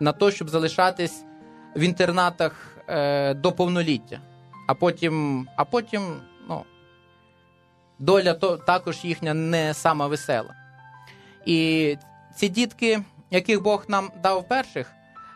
на 0.01 0.13
те, 0.13 0.31
щоб 0.31 0.49
залишатись 0.49 1.25
в 1.77 1.81
інтернатах 1.81 2.77
е, 2.89 3.35
до 3.35 3.53
повноліття. 3.53 4.21
А 4.69 4.75
потім, 4.75 5.47
а 5.57 5.65
потім 5.65 6.03
доля 8.01 8.35
то, 8.35 8.57
також 8.57 9.05
їхня 9.05 9.35
не 9.35 9.75
сама 9.75 10.07
весела. 10.07 10.55
І 11.47 11.97
ці 12.37 12.49
дітки, 12.49 13.03
яких 13.31 13.63
Бог 13.63 13.85
нам 13.89 14.11
дав 14.23 14.49
перших, 14.49 14.93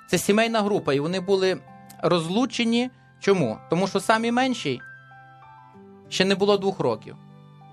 це 0.06 0.18
сімейна 0.18 0.62
група, 0.62 0.94
і 0.94 1.00
вони 1.00 1.21
були 1.21 1.59
розлучені. 2.02 2.90
Чому? 3.21 3.59
Тому 3.71 3.88
що 3.88 4.00
самі 4.00 4.33
менші 4.33 4.80
ще 6.09 6.25
не 6.25 6.35
було 6.35 6.59
двох 6.59 6.80
років, 6.80 7.16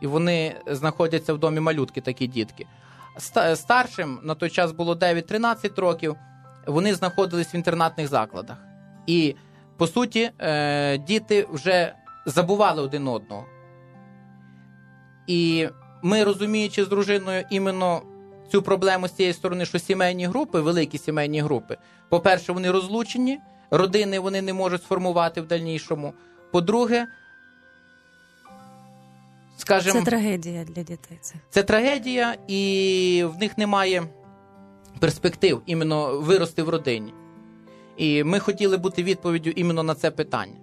і 0.01 0.07
вони 0.07 0.55
знаходяться 0.67 1.33
в 1.33 1.37
домі 1.37 1.59
малютки, 1.59 2.01
такі 2.01 2.27
дітки. 2.27 2.65
Старшим 3.55 4.19
на 4.23 4.35
той 4.35 4.49
час 4.49 4.71
було 4.71 4.95
9-13 4.95 5.81
років, 5.81 6.15
вони 6.67 6.95
знаходились 6.95 7.53
в 7.53 7.55
інтернатних 7.55 8.07
закладах. 8.07 8.57
І, 9.07 9.35
по 9.77 9.87
суті, 9.87 10.31
е, 10.39 10.97
діти 10.97 11.47
вже 11.51 11.95
забували 12.25 12.81
один 12.81 13.07
одного. 13.07 13.45
І 15.31 15.69
ми, 16.01 16.23
розуміючи 16.23 16.85
з 16.85 16.87
дружиною 16.87 17.45
іменно 17.49 18.01
цю 18.51 18.61
проблему 18.61 19.07
з 19.07 19.11
цієї 19.11 19.33
сторони, 19.33 19.65
що 19.65 19.79
сімейні 19.79 20.25
групи, 20.25 20.61
великі 20.61 20.97
сімейні 20.97 21.41
групи, 21.41 21.77
по-перше, 22.09 22.51
вони 22.51 22.71
розлучені, 22.71 23.39
родини 23.71 24.19
вони 24.19 24.41
не 24.41 24.53
можуть 24.53 24.83
сформувати 24.83 25.41
в 25.41 25.47
дальнішому. 25.47 26.13
По-друге, 26.51 27.07
скажімо, 29.57 29.99
це 29.99 30.05
трагедія 30.05 30.63
для 30.63 30.83
дітей. 30.83 31.17
Це 31.21 31.35
Це 31.49 31.63
трагедія, 31.63 32.35
і 32.47 33.23
в 33.35 33.39
них 33.39 33.57
немає 33.57 34.03
перспектив 34.99 35.61
іменно 35.65 36.19
вирости 36.19 36.63
в 36.63 36.69
родині. 36.69 37.13
І 37.97 38.23
ми 38.23 38.39
хотіли 38.39 38.77
бути 38.77 39.03
відповіддю 39.03 39.49
іменно 39.49 39.83
на 39.83 39.95
це 39.95 40.11
питання, 40.11 40.59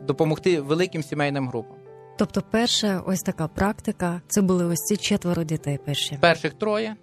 допомогти 0.00 0.60
великим 0.60 1.02
сімейним 1.02 1.48
групам. 1.48 1.83
Тобто, 2.16 2.42
перша 2.50 3.02
ось 3.06 3.20
така 3.22 3.48
практика 3.48 4.20
це 4.28 4.42
були 4.42 4.64
ось 4.64 4.80
ці 4.80 4.96
четверо 4.96 5.44
дітей. 5.44 5.78
Перші 5.84 6.18
перших 6.20 6.54
троє, 6.54 6.96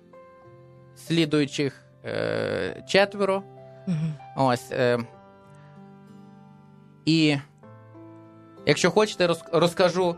слідуючих 1.08 1.84
е- 2.06 2.84
четверо. 2.88 3.44
Угу. 3.88 3.96
Ось. 4.48 4.72
Е- 4.72 5.00
І 7.06 7.38
якщо 8.66 8.92
хочете, 8.92 9.28
роз- 9.28 9.50
розкажу, 9.60 10.16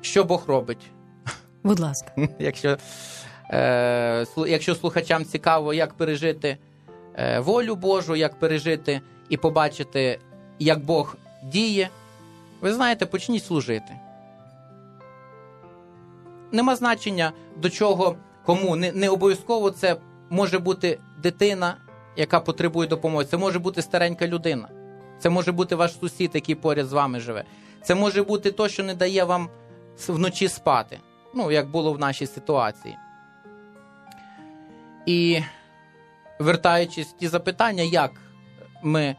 що 0.00 0.24
Бог 0.24 0.44
робить. 0.46 0.90
Будь 1.62 1.80
ласка, 1.80 2.12
якщо, 2.38 2.76
е- 3.50 4.26
якщо 4.46 4.74
слухачам 4.74 5.24
цікаво, 5.24 5.74
як 5.74 5.94
пережити 5.94 6.58
е- 7.14 7.40
волю 7.40 7.74
Божу, 7.76 8.16
як 8.16 8.38
пережити 8.38 9.00
і 9.28 9.36
побачити, 9.36 10.18
як 10.58 10.84
Бог 10.84 11.16
діє, 11.44 11.88
ви 12.60 12.72
знаєте, 12.74 13.06
почніть 13.06 13.44
служити. 13.44 13.96
Нема 16.52 16.76
значення 16.76 17.32
до 17.56 17.70
чого, 17.70 18.16
кому. 18.46 18.76
Не, 18.76 18.92
не 18.92 19.08
обов'язково 19.08 19.70
це 19.70 19.96
може 20.30 20.58
бути 20.58 20.98
дитина, 21.22 21.76
яка 22.16 22.40
потребує 22.40 22.88
допомоги. 22.88 23.24
Це 23.24 23.36
може 23.36 23.58
бути 23.58 23.82
старенька 23.82 24.26
людина. 24.26 24.68
Це 25.18 25.30
може 25.30 25.52
бути 25.52 25.74
ваш 25.74 25.98
сусід, 25.98 26.30
який 26.34 26.54
поряд 26.54 26.86
з 26.86 26.92
вами 26.92 27.20
живе. 27.20 27.44
Це 27.82 27.94
може 27.94 28.22
бути 28.22 28.52
то, 28.52 28.68
що 28.68 28.84
не 28.84 28.94
дає 28.94 29.24
вам 29.24 29.48
вночі 30.08 30.48
спати. 30.48 31.00
Ну, 31.34 31.50
як 31.50 31.70
було 31.70 31.92
в 31.92 31.98
нашій 31.98 32.26
ситуації. 32.26 32.96
І 35.06 35.40
вертаючись 36.38 37.12
ті 37.12 37.28
запитання, 37.28 37.82
як 37.82 38.10
ми, 38.82 39.16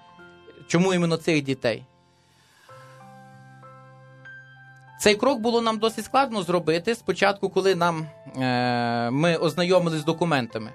чому 0.67 0.93
іменно 0.93 1.17
цих 1.17 1.43
дітей? 1.43 1.85
Цей 4.99 5.15
крок 5.15 5.39
було 5.39 5.61
нам 5.61 5.77
досить 5.79 6.05
складно 6.05 6.43
зробити 6.43 6.95
спочатку, 6.95 7.49
коли 7.49 7.75
нам 7.75 8.07
е, 8.37 9.09
ми 9.11 9.35
ознайомилися 9.35 10.01
з 10.01 10.05
документами 10.05 10.71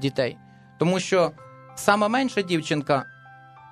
дітей. 0.00 0.38
Тому 0.78 1.00
що 1.00 1.32
сама 1.74 2.08
менша 2.08 2.42
дівчинка, 2.42 3.04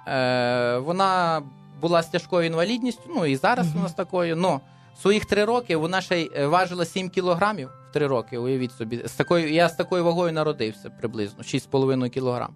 е, 0.09 0.79
вона 0.79 1.43
була 1.81 2.03
з 2.03 2.09
тяжкою 2.09 2.47
інвалідністю, 2.47 3.03
ну 3.17 3.27
і 3.27 3.37
зараз 3.37 3.67
mm-hmm. 3.67 3.79
у 3.79 3.83
нас 3.83 3.95
такою. 3.95 4.37
но 4.37 4.61
своїх 5.01 5.25
три 5.25 5.45
роки 5.45 5.77
вона 5.77 6.01
ще 6.01 6.21
й 6.21 6.47
важила 6.47 6.85
7 6.85 7.11
кілограмів 7.11 7.69
в 7.91 7.93
три 7.93 8.07
роки. 8.07 8.39
Уявіть 8.39 8.73
собі, 8.73 9.03
з 9.05 9.13
такою, 9.13 9.53
я 9.53 9.69
з 9.69 9.75
такою 9.75 10.05
вагою 10.05 10.33
народився 10.33 10.91
приблизно 10.91 11.43
6,5 11.43 12.09
кілограм. 12.09 12.55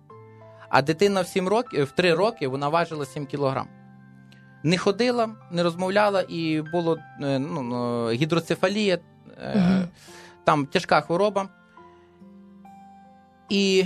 А 0.68 0.82
дитина 0.82 1.20
в 1.20 1.26
7 1.26 1.48
років, 1.48 1.84
в 1.84 1.90
3 1.90 2.14
роки 2.14 2.48
вона 2.48 2.68
важила 2.68 3.04
7 3.04 3.26
кілограм 3.26 3.68
не 4.62 4.78
ходила, 4.78 5.28
не 5.50 5.62
розмовляла, 5.62 6.24
і 6.28 6.62
було 6.72 6.98
ну, 7.20 8.10
гідроцефалія, 8.10 8.98
угу. 9.54 9.84
там 10.44 10.66
тяжка 10.66 11.00
хвороба. 11.00 11.48
І 13.48 13.84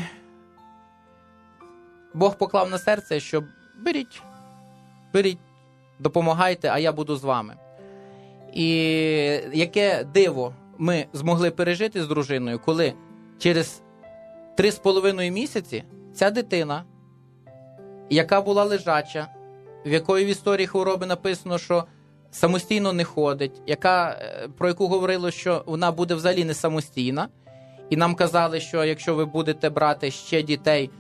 Бог 2.15 2.37
поклав 2.37 2.71
на 2.71 2.79
серце, 2.79 3.21
що 3.21 3.45
беріть, 3.79 4.23
беріть, 5.15 5.39
допомагайте, 5.99 6.69
а 6.69 6.79
я 6.79 6.93
буду 6.93 7.17
з 7.17 7.25
вами. 7.25 7.57
І 8.53 8.69
яке 9.53 10.05
диво 10.05 10.55
ми 10.79 11.07
змогли 11.13 11.51
пережити 11.51 12.03
з 12.03 12.09
дружиною, 12.09 12.59
коли 12.59 12.95
через 13.39 13.83
три 14.57 14.71
з 14.71 14.79
половиною 14.79 15.33
місяці 15.33 15.85
ця 16.15 16.31
дитина, 16.31 16.85
яка 18.11 18.41
була 18.41 18.65
лежача, 18.65 19.29
в 19.87 19.93
якої 19.93 20.25
в 20.25 20.29
історії 20.29 20.67
хвороби 20.67 21.07
написано, 21.07 21.59
що 21.59 21.85
самостійно 22.31 22.93
не 22.93 23.05
ходить, 23.05 23.63
яка, 23.67 24.11
е, 24.11 24.49
про 24.59 24.69
яку 24.69 24.87
говорило, 24.87 25.31
що 25.31 25.63
вона 25.67 25.93
буде 25.93 26.15
взагалі 26.15 26.45
не 26.45 26.55
самостійна. 26.55 27.29
І 27.91 27.97
нам 27.97 28.15
казали, 28.15 28.61
що 28.61 28.85
якщо 28.85 29.15
ви 29.15 29.25
будете 29.25 29.71
брати 29.71 30.11
ще 30.11 30.43
дітей, 30.43 30.91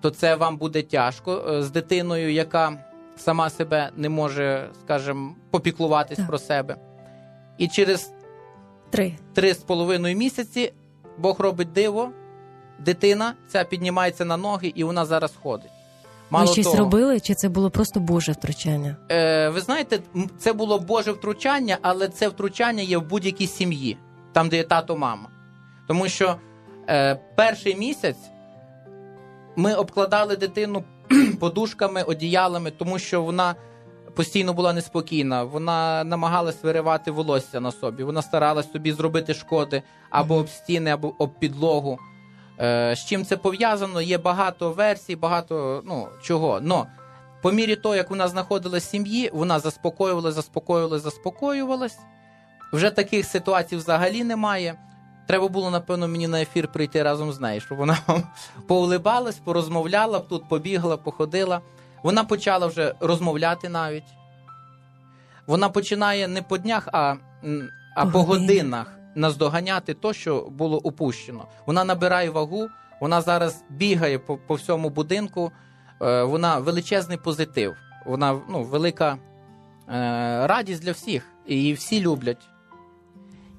то 0.00 0.10
це 0.10 0.34
вам 0.34 0.56
буде 0.56 0.82
тяжко 0.82 1.44
е, 1.48 1.62
з 1.62 1.70
дитиною, 1.70 2.32
яка 2.32 2.84
сама 3.16 3.50
себе 3.50 3.90
не 3.96 4.08
може, 4.08 4.68
скажімо, 4.84 5.34
попіклуватись 5.50 6.18
так. 6.18 6.26
про 6.26 6.38
себе. 6.38 6.76
І 7.58 7.68
через 7.68 8.12
три 8.90 9.14
три 9.34 9.54
з 9.54 9.58
половиною 9.58 10.16
місяці 10.16 10.72
Бог 11.18 11.40
робить 11.40 11.72
диво, 11.72 12.10
дитина 12.78 13.34
ця 13.48 13.64
піднімається 13.64 14.24
на 14.24 14.36
ноги, 14.36 14.72
і 14.74 14.84
вона 14.84 15.04
зараз 15.04 15.32
ходить. 15.42 15.70
Мало 16.30 16.46
Ви 16.46 16.52
щось 16.52 16.66
того, 16.66 16.78
робили, 16.78 17.20
чи 17.20 17.34
це 17.34 17.48
було 17.48 17.70
просто 17.70 18.00
Боже 18.00 18.32
втручання? 18.32 18.96
Е, 19.10 19.48
Ви 19.48 19.60
знаєте, 19.60 19.98
це 20.38 20.52
було 20.52 20.78
Боже 20.78 21.12
втручання, 21.12 21.78
але 21.82 22.08
це 22.08 22.28
втручання 22.28 22.82
є 22.82 22.98
в 22.98 23.02
будь-якій 23.08 23.46
сім'ї, 23.46 23.98
там, 24.32 24.48
де 24.48 24.56
є 24.56 24.64
тато, 24.64 24.96
мама. 24.96 25.28
Тому 25.88 26.08
що 26.08 26.36
е, 26.88 27.20
перший 27.36 27.76
місяць 27.76 28.30
ми 29.56 29.74
обкладали 29.74 30.36
дитину 30.36 30.84
подушками, 31.40 32.02
одіялами, 32.02 32.70
тому 32.70 32.98
що 32.98 33.22
вона 33.22 33.54
постійно 34.14 34.52
була 34.52 34.72
неспокійна. 34.72 35.44
Вона 35.44 36.04
намагалась 36.04 36.62
виривати 36.62 37.10
волосся 37.10 37.60
на 37.60 37.72
собі. 37.72 38.02
Вона 38.02 38.22
старалась 38.22 38.72
собі 38.72 38.92
зробити 38.92 39.34
шкоди 39.34 39.82
або 40.10 40.34
об 40.36 40.48
стіни, 40.48 40.90
або 40.90 41.14
об 41.18 41.38
підлогу. 41.38 41.98
Е, 42.60 42.96
з 42.96 43.04
чим 43.04 43.24
це 43.24 43.36
пов'язано? 43.36 44.00
Є 44.00 44.18
багато 44.18 44.72
версій, 44.72 45.16
багато 45.16 45.82
ну, 45.86 46.08
чого. 46.22 46.60
Но 46.60 46.86
по 47.42 47.52
мірі 47.52 47.76
того, 47.76 47.96
як 47.96 48.10
вона 48.10 48.28
знаходилась 48.28 48.84
в 48.84 48.90
сім'ї, 48.90 49.30
вона 49.32 49.58
заспокоювалась, 49.58 50.34
заспокоювалась, 50.34 51.02
заспокоювалась. 51.02 51.98
Вже 52.72 52.90
таких 52.90 53.26
ситуацій 53.26 53.76
взагалі 53.76 54.24
немає. 54.24 54.74
Треба 55.26 55.48
було, 55.48 55.70
напевно, 55.70 56.08
мені 56.08 56.28
на 56.28 56.42
ефір 56.42 56.68
прийти 56.68 57.02
разом 57.02 57.32
з 57.32 57.40
нею, 57.40 57.60
щоб 57.60 57.78
вона 57.78 57.98
поулибалась, 58.68 59.38
порозмовляла 59.38 60.18
б 60.18 60.28
тут, 60.28 60.48
побігла, 60.48 60.96
походила. 60.96 61.60
Вона 62.02 62.24
почала 62.24 62.66
вже 62.66 62.94
розмовляти 63.00 63.68
навіть. 63.68 64.04
Вона 65.46 65.68
починає 65.68 66.28
не 66.28 66.42
по 66.42 66.58
днях, 66.58 66.88
а, 66.92 67.14
а 67.96 68.06
по 68.06 68.22
годинах 68.22 68.99
наздоганяти 69.20 69.94
то, 69.94 70.12
що 70.12 70.40
було 70.50 70.78
упущено. 70.78 71.46
Вона 71.66 71.84
набирає 71.84 72.30
вагу, 72.30 72.68
вона 73.00 73.20
зараз 73.20 73.64
бігає 73.70 74.18
по 74.18 74.36
по 74.36 74.54
всьому 74.54 74.90
будинку. 74.90 75.52
Е, 76.02 76.22
Вона 76.22 76.58
величезний 76.58 77.18
позитив. 77.18 77.76
Вона 78.06 78.40
ну, 78.48 78.62
велика 78.62 79.12
е, 79.12 79.18
радість 80.46 80.82
для 80.82 80.92
всіх. 80.92 81.26
І 81.46 81.54
її 81.54 81.72
всі 81.72 82.00
люблять. 82.00 82.48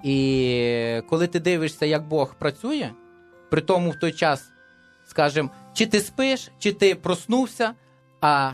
І 0.04 1.02
коли 1.10 1.28
ти 1.28 1.40
дивишся, 1.40 1.86
як 1.86 2.08
Бог 2.08 2.36
працює, 2.36 2.90
при 3.52 3.62
тому 3.62 3.90
в 3.90 3.96
той 3.96 4.12
час, 4.12 4.44
скажімо, 5.06 5.50
чи 5.74 5.86
ти 5.86 6.00
спиш, 6.00 6.52
чи 6.60 6.74
ти 6.74 6.96
проснувся. 6.96 7.74
А 8.22 8.54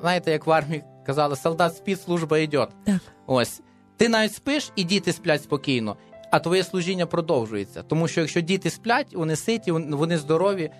знаєте, 0.00 0.30
як 0.30 0.46
в 0.46 0.50
армії 0.50 0.84
казали, 1.06 1.36
солдат 1.36 1.76
спить, 1.76 2.02
служба 2.02 2.38
йде. 2.38 2.66
Так. 2.84 3.00
Ось. 3.26 3.60
Ти 3.96 4.08
навіть 4.08 4.34
спиш, 4.34 4.70
і 4.76 4.84
діти 4.84 5.12
сплять 5.12 5.42
спокійно 5.42 5.96
а 6.30 6.40
твоє 6.40 6.64
служіння 6.64 7.06
продовжується. 7.06 7.82
Тому 7.82 8.08
що 8.08 8.20
якщо 8.20 8.40
діти 8.40 8.70
сплять, 8.70 9.14
вони 9.14 9.36
ситі, 9.36 9.72
вони 9.72 10.18
здорові, 10.18 10.70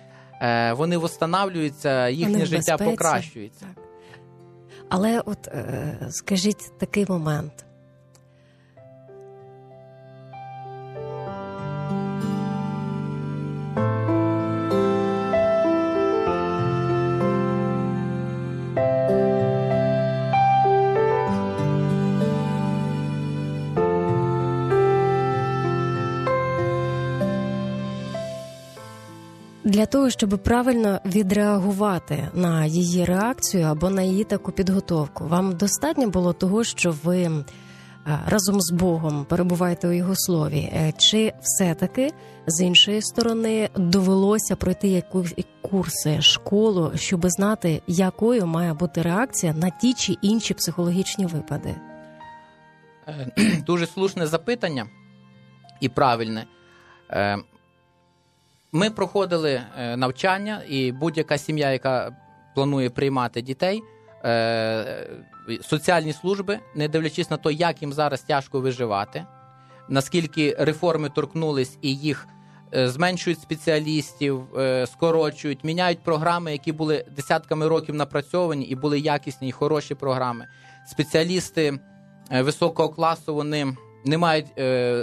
е, 0.41 0.73
вони 0.73 0.97
восстанавлюються, 0.97 2.09
їхнє 2.09 2.33
Вони 2.33 2.45
життя 2.45 2.71
безпеці. 2.71 2.91
покращується. 2.91 3.65
Так. 3.75 3.83
Але 4.89 5.19
от 5.25 5.47
е, 5.47 5.97
скажіть 6.09 6.77
такий 6.79 7.05
момент. 7.09 7.65
Того, 29.91 30.09
щоб 30.09 30.29
правильно 30.29 30.99
відреагувати 31.05 32.27
на 32.33 32.65
її 32.65 33.05
реакцію 33.05 33.65
або 33.65 33.89
на 33.89 34.01
її 34.01 34.23
таку 34.23 34.51
підготовку, 34.51 35.27
вам 35.27 35.57
достатньо 35.57 36.09
було 36.09 36.33
того, 36.33 36.63
що 36.63 36.95
ви 37.03 37.23
е, 37.23 37.43
разом 38.27 38.61
з 38.61 38.71
Богом 38.71 39.25
перебуваєте 39.25 39.87
у 39.87 39.91
його 39.91 40.13
слові, 40.15 40.69
Е, 40.73 40.93
чи 40.97 41.33
все-таки 41.41 42.11
з 42.47 42.61
іншої 42.61 43.01
сторони 43.01 43.69
довелося 43.75 44.55
пройти 44.55 44.87
якісь 44.87 45.45
курси, 45.61 46.21
школу, 46.21 46.91
щоб 46.95 47.29
знати, 47.29 47.81
якою 47.87 48.47
має 48.47 48.73
бути 48.73 49.01
реакція 49.01 49.53
на 49.53 49.69
ті 49.69 49.93
чи 49.93 50.13
інші 50.21 50.53
психологічні 50.53 51.25
випади? 51.25 51.75
Е, 53.07 53.31
Дуже 53.65 53.87
слушне 53.87 54.27
запитання 54.27 54.85
і 55.79 55.89
правильне. 55.89 56.45
Ми 58.73 58.89
проходили 58.89 59.61
е, 59.77 59.97
навчання, 59.97 60.61
і 60.69 60.91
будь-яка 60.91 61.37
сім'я, 61.37 61.71
яка 61.71 62.15
планує 62.55 62.89
приймати 62.89 63.41
дітей, 63.41 63.81
е, 64.25 65.09
соціальні 65.61 66.13
служби, 66.13 66.59
не 66.75 66.87
дивлячись 66.87 67.29
на 67.29 67.37
те, 67.37 67.53
як 67.53 67.81
їм 67.81 67.93
зараз 67.93 68.21
тяжко 68.21 68.59
виживати, 68.59 69.25
наскільки 69.89 70.55
реформи 70.59 71.09
торкнулись 71.09 71.77
і 71.81 71.95
їх 71.95 72.27
е, 72.75 72.89
зменшують 72.89 73.41
спеціалістів, 73.41 74.43
скорочують, 74.85 75.63
міняють 75.63 76.03
програми, 76.03 76.51
які 76.51 76.71
були 76.71 77.05
десятками 77.15 77.67
років 77.67 77.95
напрацьовані 77.95 78.65
і 78.65 78.75
були 78.75 78.99
якісні 78.99 79.49
і 79.49 79.51
хороші 79.51 79.95
програми. 79.95 80.47
Спеціалісти 80.87 81.79
високого 82.31 82.89
класу 82.89 83.35
вони 83.35 83.75
не 84.05 84.17
мають 84.17 84.47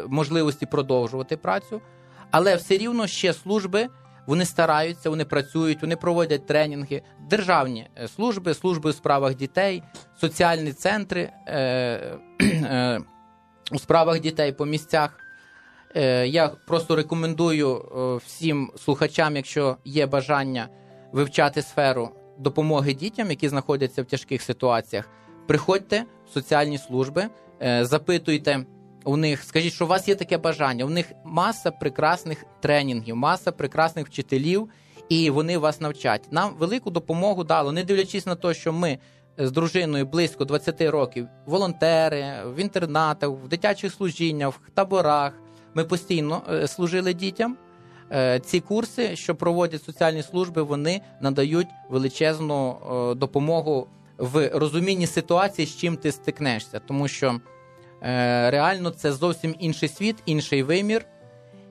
можливості 0.08 0.66
продовжувати 0.66 1.36
працю, 1.36 1.80
але 2.30 2.56
все 2.56 2.76
рівно 2.76 3.06
ще 3.06 3.32
служби. 3.32 3.88
Вони 4.26 4.44
стараються, 4.44 5.10
вони 5.10 5.24
працюють, 5.24 5.82
вони 5.82 5.96
проводять 5.96 6.46
тренінги, 6.46 7.02
державні 7.30 7.88
е, 7.96 8.08
служби, 8.08 8.54
служби 8.54 8.90
у 8.90 8.92
справах 8.92 9.34
дітей, 9.34 9.82
соціальні 10.20 10.72
центри 10.72 11.30
е, 11.46 11.58
е, 12.40 13.00
у 13.72 13.78
справах 13.78 14.20
дітей 14.20 14.52
по 14.52 14.66
місцях. 14.66 15.18
Е, 15.96 16.26
я 16.26 16.48
просто 16.48 16.96
рекомендую 16.96 17.76
е, 17.76 18.16
всім 18.26 18.72
слухачам, 18.76 19.36
якщо 19.36 19.76
є 19.84 20.06
бажання 20.06 20.68
вивчати 21.12 21.62
сферу 21.62 22.10
допомоги 22.38 22.94
дітям, 22.94 23.30
які 23.30 23.48
знаходяться 23.48 24.02
в 24.02 24.06
тяжких 24.06 24.42
ситуаціях. 24.42 25.08
Приходьте 25.46 26.04
в 26.26 26.32
соціальні 26.32 26.78
служби, 26.78 27.28
е, 27.62 27.84
запитуйте 27.84 28.64
у 29.08 29.16
них, 29.16 29.44
скажіть, 29.44 29.72
що 29.72 29.84
у 29.84 29.88
вас 29.88 30.08
є 30.08 30.14
таке 30.14 30.38
бажання. 30.38 30.84
У 30.84 30.90
них 30.90 31.12
маса 31.24 31.70
прекрасних 31.70 32.44
тренінгів, 32.60 33.16
маса 33.16 33.52
прекрасних 33.52 34.06
вчителів, 34.06 34.68
і 35.08 35.30
вони 35.30 35.58
вас 35.58 35.80
навчать. 35.80 36.28
Нам 36.30 36.54
велику 36.58 36.90
допомогу 36.90 37.44
дало, 37.44 37.72
не 37.72 37.84
дивлячись 37.84 38.26
на 38.26 38.34
те, 38.34 38.54
що 38.54 38.72
ми 38.72 38.98
з 39.38 39.50
дружиною 39.50 40.06
близько 40.06 40.44
20 40.44 40.80
років, 40.80 41.28
волонтери 41.46 42.26
в 42.44 42.60
інтернатах, 42.60 43.30
в 43.30 43.48
дитячих 43.48 43.92
служіннях, 43.92 44.54
в 44.54 44.70
таборах. 44.74 45.32
Ми 45.74 45.84
постійно 45.84 46.42
е, 46.50 46.68
служили 46.68 47.14
дітям. 47.14 47.56
Е, 48.12 48.40
Ці 48.40 48.60
курси, 48.60 49.16
що 49.16 49.34
проводять 49.34 49.84
соціальні 49.84 50.22
служби, 50.22 50.62
вони 50.62 51.00
надають 51.20 51.68
величезну 51.90 52.70
е, 52.70 53.14
допомогу 53.14 53.88
в 54.18 54.50
розумінні 54.54 55.06
ситуації, 55.06 55.66
з 55.66 55.76
чим 55.76 55.96
ти 55.96 56.12
стикнешся, 56.12 56.80
тому 56.88 57.08
що 57.08 57.30
е, 57.30 57.57
реально 58.50 58.90
це 58.90 59.12
зовсім 59.12 59.54
інший 59.58 59.88
світ, 59.88 60.16
інший 60.26 60.62
вимір, 60.62 61.04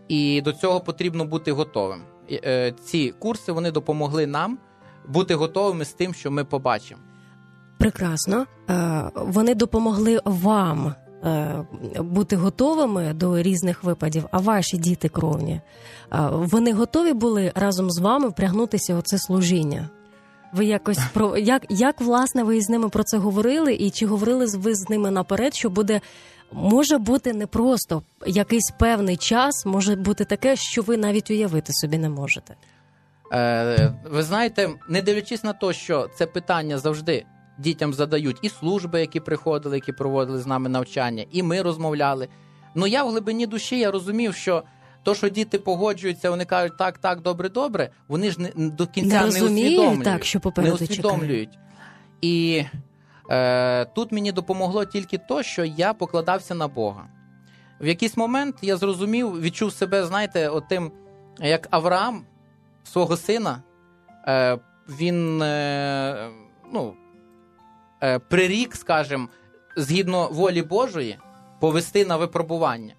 і 0.08 0.42
до 0.42 0.54
цього 0.54 0.80
потрібно 0.80 1.26
бути 1.26 1.52
готовим. 1.52 2.02
Е, 2.32 2.74
Ці 2.86 3.14
курси 3.20 3.52
вони 3.52 3.72
допомогли 3.72 4.28
нам 4.28 4.58
бути 5.08 5.36
готовими 5.36 5.86
з 5.86 5.94
тим, 5.94 6.14
що 6.14 6.32
ми 6.32 6.44
побачимо. 6.44 7.02
Прекрасно. 7.80 8.46
Е, 8.70 9.04
Вони 9.16 9.56
допомогли 9.56 10.20
вам 10.26 10.96
е, 11.24 11.64
бути 12.00 12.36
готовими 12.36 13.14
до 13.14 13.42
різних 13.42 13.84
випадів, 13.84 14.26
а 14.32 14.40
ваші 14.40 14.78
діти 14.78 15.10
кровні. 15.10 15.54
е, 15.54 15.62
Вони 16.32 16.74
готові 16.74 17.14
були 17.14 17.52
разом 17.56 17.92
з 17.92 18.00
вами 18.00 18.28
впрягнутися 18.28 18.96
у 18.96 19.02
це 19.02 19.18
служіння. 19.18 19.90
Ви 20.54 20.66
якось 20.66 21.00
про 21.14 21.38
як, 21.38 21.66
як 21.70 22.02
власне 22.02 22.44
ви 22.44 22.62
з 22.62 22.70
ними 22.70 22.90
про 22.90 23.04
це 23.04 23.18
говорили, 23.18 23.74
і 23.74 23.90
чи 23.90 24.06
говорили 24.06 24.46
ви 24.46 24.76
з 24.76 24.90
ними 24.90 25.12
наперед, 25.12 25.56
що 25.56 25.70
буде 25.70 26.02
може 26.52 26.98
бути 26.98 27.34
не 27.34 27.48
просто 27.48 28.04
якийсь 28.26 28.72
певний 28.80 29.18
час, 29.18 29.66
може 29.66 29.96
бути 29.96 30.26
таке, 30.26 30.56
що 30.56 30.82
ви 30.82 30.98
навіть 30.98 31.32
уявити 31.32 31.74
собі 31.74 31.98
не 31.98 32.10
можете. 32.10 32.56
Е, 33.34 33.94
ви 34.12 34.24
знаєте, 34.24 34.70
не 34.90 35.02
дивлячись 35.02 35.44
на 35.44 35.54
те, 35.54 35.74
що 35.74 36.10
це 36.18 36.26
питання 36.26 36.78
завжди 36.78 37.26
дітям 37.58 37.94
задають 37.94 38.38
і 38.42 38.50
служби, 38.50 39.00
які 39.00 39.20
приходили, 39.20 39.76
які 39.76 39.92
проводили 39.92 40.40
з 40.40 40.48
нами 40.48 40.70
навчання, 40.70 41.26
і 41.32 41.44
ми 41.44 41.62
розмовляли. 41.62 42.28
Ну 42.76 42.88
я 42.88 43.04
в 43.04 43.10
глибині 43.10 43.48
душі 43.48 43.80
я 43.80 43.92
розумів, 43.92 44.36
що 44.36 44.64
то, 45.08 45.16
що 45.16 45.30
діти 45.30 45.60
погоджуються, 45.60 46.30
вони 46.30 46.46
кажуть 46.46 46.78
так, 46.78 46.98
так, 46.98 47.22
добре, 47.22 47.50
добре. 47.50 47.90
Вони 48.08 48.32
ж 48.32 48.40
не 48.40 48.70
до 48.70 48.88
кінця 48.88 49.26
Не 49.26 49.32
не, 49.32 49.44
усвідомлюють. 49.44 50.04
так, 50.04 50.26
що 50.26 50.42
не 50.58 50.74
усвідомлюють. 50.74 51.60
І 52.22 52.64
е, 53.30 53.86
тут 53.86 54.12
мені 54.12 54.32
допомогло 54.32 54.86
тільки 54.86 55.18
то, 55.18 55.44
що 55.44 55.66
я 55.66 55.94
покладався 55.94 56.56
на 56.56 56.68
Бога. 56.68 57.08
В 57.82 57.88
якийсь 57.88 58.18
момент 58.18 58.56
я 58.62 58.78
зрозумів, 58.78 59.42
відчув 59.42 59.74
себе, 59.74 60.06
знаєте, 60.06 60.50
отим, 60.50 60.92
як 61.40 61.68
Авраам 61.72 62.26
свого 62.84 63.18
сина, 63.18 63.64
е, 64.28 64.60
він 64.90 65.42
е, 65.42 66.30
ну, 66.74 66.94
е, 68.04 68.20
прирік, 68.20 68.76
скажімо, 68.76 69.28
згідно 69.76 70.28
волі 70.32 70.62
Божої, 70.62 71.18
повести 71.60 72.06
на 72.06 72.18
випробування. 72.18 72.94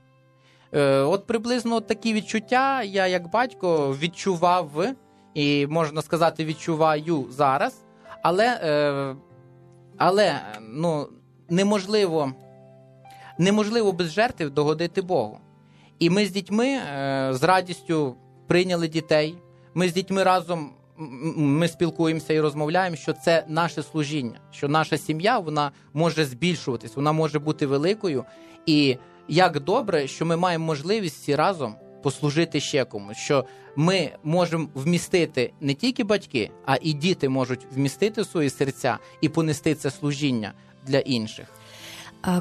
Е, 0.72 1.00
от 1.00 1.26
приблизно 1.26 1.80
такі 1.80 2.12
відчуття 2.12 2.82
я, 2.82 3.06
як 3.06 3.30
батько, 3.30 3.96
відчував 4.00 4.84
і, 5.34 5.66
можна 5.66 6.02
сказати, 6.02 6.44
відчуваю 6.44 7.26
зараз, 7.30 7.84
але, 8.22 8.60
е, 8.62 9.16
але 9.96 10.40
ну, 10.70 11.08
неможливо, 11.50 12.32
неможливо 13.38 13.92
без 13.92 14.10
жертв 14.12 14.50
догодити 14.50 15.02
Богу. 15.02 15.38
І 15.98 16.10
ми 16.10 16.26
з 16.26 16.30
дітьми 16.30 16.66
е, 16.66 17.28
з 17.32 17.42
радістю 17.42 18.16
прийняли 18.46 18.88
дітей. 18.88 19.38
Ми 19.74 19.88
з 19.88 19.92
дітьми 19.92 20.22
разом 20.22 20.70
ми 21.36 21.68
спілкуємося 21.68 22.32
і 22.32 22.40
розмовляємо, 22.40 22.96
що 22.96 23.12
це 23.12 23.44
наше 23.48 23.82
служіння, 23.82 24.40
що 24.50 24.68
наша 24.68 24.98
сім'я 24.98 25.38
вона 25.38 25.72
може 25.94 26.24
збільшуватись, 26.24 26.96
вона 26.96 27.12
може 27.12 27.38
бути 27.38 27.66
великою. 27.66 28.24
І 28.66 28.96
як 29.28 29.60
добре, 29.60 30.06
що 30.06 30.26
ми 30.26 30.36
маємо 30.36 30.64
можливість 30.64 31.16
всі 31.16 31.36
разом 31.36 31.74
послужити 32.02 32.60
ще 32.60 32.84
комусь, 32.84 33.16
що 33.16 33.44
ми 33.76 34.10
можемо 34.24 34.68
вмістити 34.74 35.52
не 35.60 35.74
тільки 35.74 36.04
батьки, 36.04 36.50
а 36.66 36.76
і 36.82 36.92
діти 36.92 37.28
можуть 37.28 37.66
вмістити 37.74 38.24
свої 38.24 38.50
серця 38.50 38.98
і 39.20 39.28
понести 39.28 39.74
це 39.74 39.90
служіння 39.90 40.52
для 40.86 40.98
інших. 40.98 41.46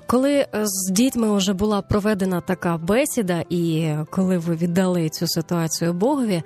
Коли 0.08 0.48
з 0.54 0.92
дітьми 0.92 1.38
вже 1.38 1.54
була 1.54 1.82
проведена 1.82 2.42
така 2.42 2.78
бесіда, 2.78 3.44
і 3.50 3.94
коли 4.10 4.38
ви 4.38 4.56
віддали 4.56 5.10
цю 5.10 5.28
ситуацію 5.28 5.94
Богові, 5.94 6.44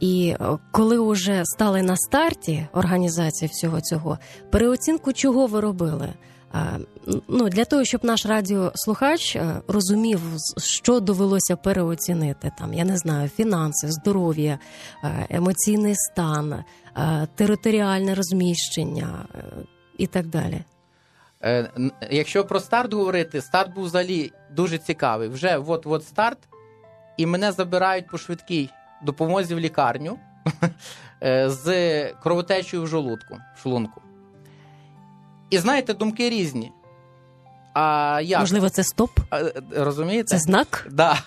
і 0.00 0.34
коли 0.70 1.10
вже 1.10 1.42
стали 1.44 1.82
на 1.82 1.96
старті 1.96 2.66
організації 2.72 3.50
всього 3.52 3.80
цього, 3.80 4.18
переоцінку 4.50 5.12
чого 5.12 5.46
ви 5.46 5.60
робили? 5.60 6.08
Ну, 7.28 7.48
для 7.48 7.64
того, 7.64 7.84
щоб 7.84 8.04
наш 8.04 8.26
радіослухач 8.26 9.36
е, 9.36 9.60
розумів, 9.68 10.20
що 10.58 11.00
довелося 11.00 11.56
переоцінити, 11.56 12.52
там 12.58 12.74
я 12.74 12.84
не 12.84 12.96
знаю, 12.96 13.28
фінанси, 13.28 13.86
здоров'я, 13.90 14.58
е, 15.04 15.26
емоційний 15.30 15.94
стан, 15.96 16.52
е, 16.52 16.64
територіальне 17.34 18.14
розміщення 18.14 19.24
і 19.98 20.06
так 20.06 20.26
далі. 20.26 20.62
Якщо 22.10 22.44
про 22.44 22.60
старт 22.60 22.94
говорити, 22.94 23.40
старт 23.40 23.74
був 23.74 23.84
взагалі 23.84 24.32
дуже 24.50 24.78
цікавий. 24.78 25.28
Вже 25.28 25.56
от-от 25.56 26.06
старт, 26.06 26.38
і 27.16 27.26
мене 27.26 27.52
забирають 27.52 28.06
по 28.06 28.18
швидкій 28.18 28.70
допомозі 29.02 29.54
в 29.54 29.60
лікарню. 29.60 30.18
з 31.46 32.12
кровотечею 32.12 32.82
в 32.82 32.86
жолудку, 32.86 33.38
в 33.56 33.62
шлунку. 33.62 34.02
І 35.52 35.58
знаєте, 35.58 35.94
думки 35.94 36.30
різні. 36.30 36.72
А 37.74 38.20
як? 38.24 38.40
Можливо, 38.40 38.68
це 38.68 38.84
стоп? 38.84 39.10
А, 39.30 39.40
е, 39.40 39.52
Розумієте? 39.76 40.28
Це 40.28 40.38
знак? 40.38 40.88
Да. 40.90 41.18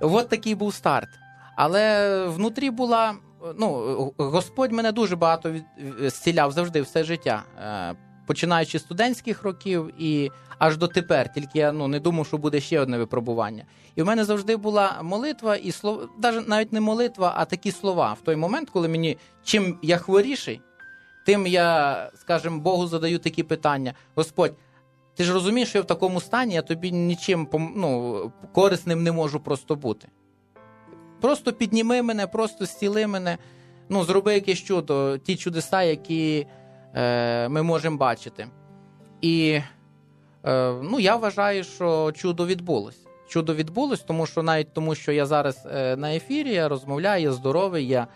От 0.00 0.28
такий 0.28 0.54
був 0.54 0.74
старт. 0.74 1.08
Але 1.56 2.26
внутрі 2.26 2.70
була. 2.70 3.14
Ну, 3.58 4.12
Господь 4.18 4.72
мене 4.72 4.92
дуже 4.92 5.16
багато 5.16 5.50
від, 5.50 5.64
зціляв 6.00 6.52
завжди 6.52 6.82
все 6.82 7.04
життя. 7.04 7.42
Е, 7.64 7.94
Починаючи 8.26 8.78
з 8.78 8.82
студентських 8.82 9.42
років 9.42 9.90
і 9.98 10.30
аж 10.58 10.76
до 10.76 10.88
тепер. 10.88 11.32
Тільки 11.32 11.58
я 11.58 11.72
ну, 11.72 11.88
не 11.88 12.00
думав, 12.00 12.26
що 12.26 12.38
буде 12.38 12.60
ще 12.60 12.80
одне 12.80 12.98
випробування. 12.98 13.64
І 13.96 14.02
в 14.02 14.06
мене 14.06 14.24
завжди 14.24 14.56
була 14.56 14.98
молитва 15.02 15.56
і 15.56 15.72
слово, 15.72 16.08
навіть 16.46 16.72
не 16.72 16.80
молитва, 16.80 17.32
а 17.36 17.44
такі 17.44 17.72
слова. 17.72 18.12
В 18.12 18.24
той 18.24 18.36
момент, 18.36 18.70
коли 18.70 18.88
мені 18.88 19.18
чим 19.44 19.78
я 19.82 19.96
хворіший, 19.96 20.60
тим 21.24 21.46
я, 21.46 22.10
скажімо, 22.14 22.60
Богу 22.60 22.86
задаю 22.86 23.18
такі 23.18 23.42
питання: 23.42 23.94
Господь, 24.14 24.54
ти 25.14 25.24
ж 25.24 25.32
розумієш, 25.32 25.68
що 25.68 25.78
я 25.78 25.82
в 25.82 25.86
такому 25.86 26.20
стані, 26.20 26.54
я 26.54 26.62
тобі 26.62 26.92
нічим 26.92 27.48
ну, 27.76 28.32
корисним 28.52 29.02
не 29.02 29.12
можу 29.12 29.40
просто 29.40 29.76
бути. 29.76 30.08
Просто 31.20 31.52
підніми 31.52 32.02
мене, 32.02 32.26
просто 32.26 32.66
зціли 32.66 33.06
мене, 33.06 33.38
ну, 33.88 34.04
зроби 34.04 34.34
якесь 34.34 34.58
чудо, 34.58 35.18
ті 35.18 35.36
чудеса, 35.36 35.82
які 35.82 36.46
е, 36.94 37.48
ми 37.48 37.62
можемо 37.62 37.96
бачити. 37.96 38.46
І 39.20 39.60
е, 40.44 40.72
ну, 40.82 41.00
я 41.00 41.16
вважаю, 41.16 41.64
що 41.64 42.12
чудо 42.12 42.46
відбулось. 42.46 42.98
Чудо 43.28 43.54
відбулось, 43.54 44.00
тому 44.00 44.26
що 44.26 44.42
навіть 44.42 44.72
тому, 44.72 44.94
що 44.94 45.12
я 45.12 45.26
зараз 45.26 45.66
е, 45.66 45.96
на 45.96 46.14
ефірі, 46.14 46.52
я 46.52 46.68
розмовляю, 46.68 47.22
я 47.22 47.32
здоровий, 47.32 47.88
я 47.88 48.06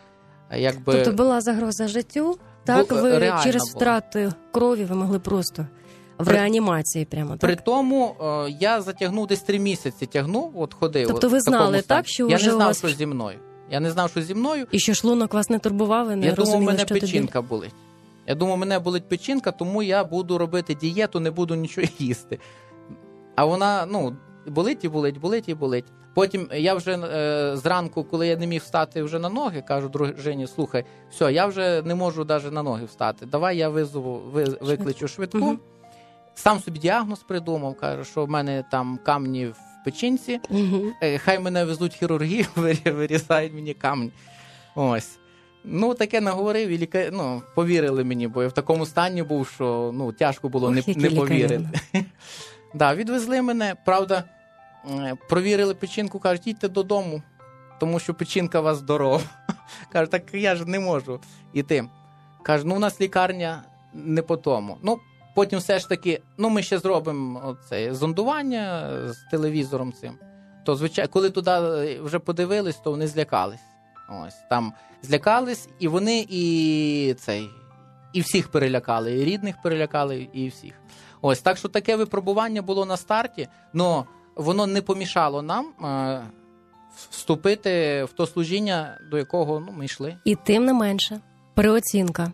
е, 0.51 0.61
якби. 0.61 0.93
Тобто 0.93 1.13
була 1.13 1.41
загроза 1.41 1.89
життю, 1.89 2.39
так? 2.77 2.89
Бу- 2.89 3.03
ви 3.03 3.19
реально 3.19 3.43
через 3.45 3.63
втрати 3.75 4.33
крові 4.53 4.85
ви 4.85 4.95
могли 4.97 5.19
просто 5.19 5.67
в 6.19 6.25
При- 6.25 6.33
реанімації 6.35 7.05
прямо, 7.05 7.31
так? 7.31 7.41
При 7.41 7.57
тому 7.57 8.15
е, 8.21 8.51
я 8.61 8.81
затягнув 8.81 9.27
десь 9.27 9.43
три 9.43 9.59
місяці, 9.59 10.07
тягнув, 10.07 10.53
от 10.57 10.75
ходив. 10.75 11.09
Тобто 11.09 11.29
ви 11.29 11.41
знали, 11.41 11.83
так, 11.83 12.09
що 12.09 12.29
я 12.29 12.37
вже 12.37 12.47
не 12.47 12.53
знав, 12.53 12.69
вас- 12.69 12.79
що 12.79 12.89
зі 12.89 13.07
мною. 13.07 13.39
Я 13.71 13.81
не 13.81 13.91
знав, 13.91 14.11
що 14.11 14.23
зі 14.23 14.35
мною. 14.35 14.67
І 14.73 14.79
що 14.79 14.95
шлунок 14.95 15.35
вас 15.35 15.51
не 15.51 15.59
турбував, 15.59 16.07
ви 16.07 16.17
не 16.17 16.27
я 16.27 16.33
думав, 16.33 16.57
у 16.57 16.61
мене 16.61 16.79
що 16.79 16.87
тобі? 16.89 17.01
печінка 17.01 17.43
болить. 17.43 17.75
Я 18.27 18.35
думав, 18.35 18.55
у 18.55 18.59
мене 18.59 18.79
болить 18.79 19.09
печінка, 19.09 19.51
тому 19.51 19.83
я 19.83 20.05
буду 20.05 20.39
робити 20.39 20.75
дієту, 20.75 21.21
не 21.21 21.31
буду 21.31 21.55
нічого 21.55 21.87
їсти. 21.99 22.39
А 23.37 23.45
вона, 23.45 23.87
ну, 23.91 24.17
болить 24.47 24.85
і 24.85 24.89
болить, 24.89 25.21
болить 25.21 25.49
і 25.49 25.55
болить. 25.55 25.85
Потім 26.19 26.49
я 26.53 26.75
вже 26.75 26.93
е, 26.93 27.57
зранку, 27.57 28.05
коли 28.05 28.27
я 28.27 28.37
не 28.37 28.47
міг 28.47 28.63
встати 28.63 29.03
вже 29.03 29.19
на 29.19 29.29
ноги, 29.29 29.63
кажу 29.69 29.89
дружині, 29.89 30.47
слухай, 30.47 30.85
все, 31.11 31.33
я 31.33 31.47
вже 31.47 31.83
не 31.83 31.95
можу 31.95 32.25
навіть 32.25 32.53
на 32.53 32.63
ноги 32.63 32.85
встати. 32.85 33.27
Давай 33.27 33.57
я 33.57 33.69
визову, 33.69 34.21
ви, 34.33 34.45
викличу 34.45 35.09
швидку. 35.09 35.39
Мгм. 35.39 35.59
Сам 36.35 36.61
собі 36.61 36.79
діагноз 36.79 37.19
придумав, 37.19 37.77
кажу, 37.77 38.05
що 38.05 38.25
в 38.25 38.31
мене 38.31 38.65
там 38.71 38.99
камні 39.05 39.47
в 39.47 39.57
печінці. 39.85 40.41
Е, 41.03 41.19
Хай 41.19 41.39
мене 41.39 41.65
везуть 41.65 41.95
хірургію, 41.95 42.47
вирізають 42.85 43.55
мені 43.55 43.75
камні. 43.75 44.11
Ось. 44.75 45.19
Ну, 45.65 45.95
таке 45.95 46.21
наговорив, 46.21 46.69
і 46.69 46.79
ліка... 46.79 47.09
ну, 47.13 47.43
повірили 47.55 48.05
мені, 48.05 48.29
бо 48.29 48.43
я 48.43 48.49
в 48.49 48.53
такому 48.53 48.87
стані 48.87 49.23
був, 49.23 49.49
що 49.49 49.91
ну, 49.95 50.13
тяжко 50.13 50.49
було 50.49 50.69
Ох, 50.69 50.75
не, 50.75 50.95
не 50.97 51.11
повірити. 51.11 51.69
да, 52.75 52.95
відвезли 52.95 53.43
мене, 53.43 53.77
правда, 53.85 54.25
провірили 55.29 55.75
печінку, 55.75 56.19
кажуть, 56.19 56.47
їдьте 56.47 56.69
додому, 56.69 57.23
тому 57.81 57.99
що 57.99 58.15
печінка 58.15 58.61
у 58.61 58.63
вас 58.63 58.79
здорова. 58.79 59.21
Кажу, 59.93 60.11
так 60.11 60.35
я 60.35 60.57
ж 60.57 60.65
не 60.65 60.81
можу 60.81 61.21
йти. 61.53 61.89
Кажу, 62.43 62.65
ну 62.67 62.77
у 62.77 62.79
нас 62.79 63.01
лікарня 63.01 63.63
не 63.95 64.23
по 64.23 64.37
тому. 64.37 64.79
Ну, 64.83 64.99
потім 65.35 65.59
все 65.59 65.79
ж 65.79 65.89
таки, 65.89 66.23
ну 66.39 66.51
ми 66.51 66.63
ще 66.63 66.79
зробимо 66.79 67.43
оце 67.45 67.95
зондування 67.95 68.91
з 69.07 69.31
телевізором 69.31 69.93
цим. 69.93 70.15
То, 70.65 70.77
звичайно, 70.77 71.11
коли 71.13 71.31
туди 71.31 71.51
е, 71.51 72.01
вже 72.01 72.19
подивились, 72.19 72.77
то 72.77 72.91
вони 72.91 73.07
злякались. 73.07 73.61
Ось 74.09 74.37
там 74.51 74.73
злякались, 75.03 75.69
і 75.79 75.89
вони 75.89 76.27
і 76.29 77.15
цей, 77.19 77.51
і 78.13 78.21
всіх 78.21 78.49
перелякали, 78.49 79.19
і 79.19 79.25
рідних 79.25 79.63
перелякали, 79.63 80.29
і 80.33 80.49
всіх. 80.49 80.75
Ось 81.21 81.41
так 81.41 81.57
що 81.57 81.69
таке 81.69 81.97
випробування 81.97 82.63
було 82.63 82.87
на 82.87 82.97
старті, 82.97 83.49
але 83.75 84.05
воно 84.39 84.67
не 84.67 84.83
помішало 84.83 85.43
нам 85.43 85.67
е, 85.85 86.21
вступити 87.11 88.05
в 88.05 88.13
то 88.13 88.27
служіння, 88.27 88.99
до 89.11 89.19
якого 89.19 89.61
ну, 89.61 89.73
ми 89.77 89.85
йшли. 89.85 90.17
І 90.25 90.35
тим 90.35 90.65
не 90.65 90.73
менше, 90.73 91.21
переоцінка. 91.55 92.33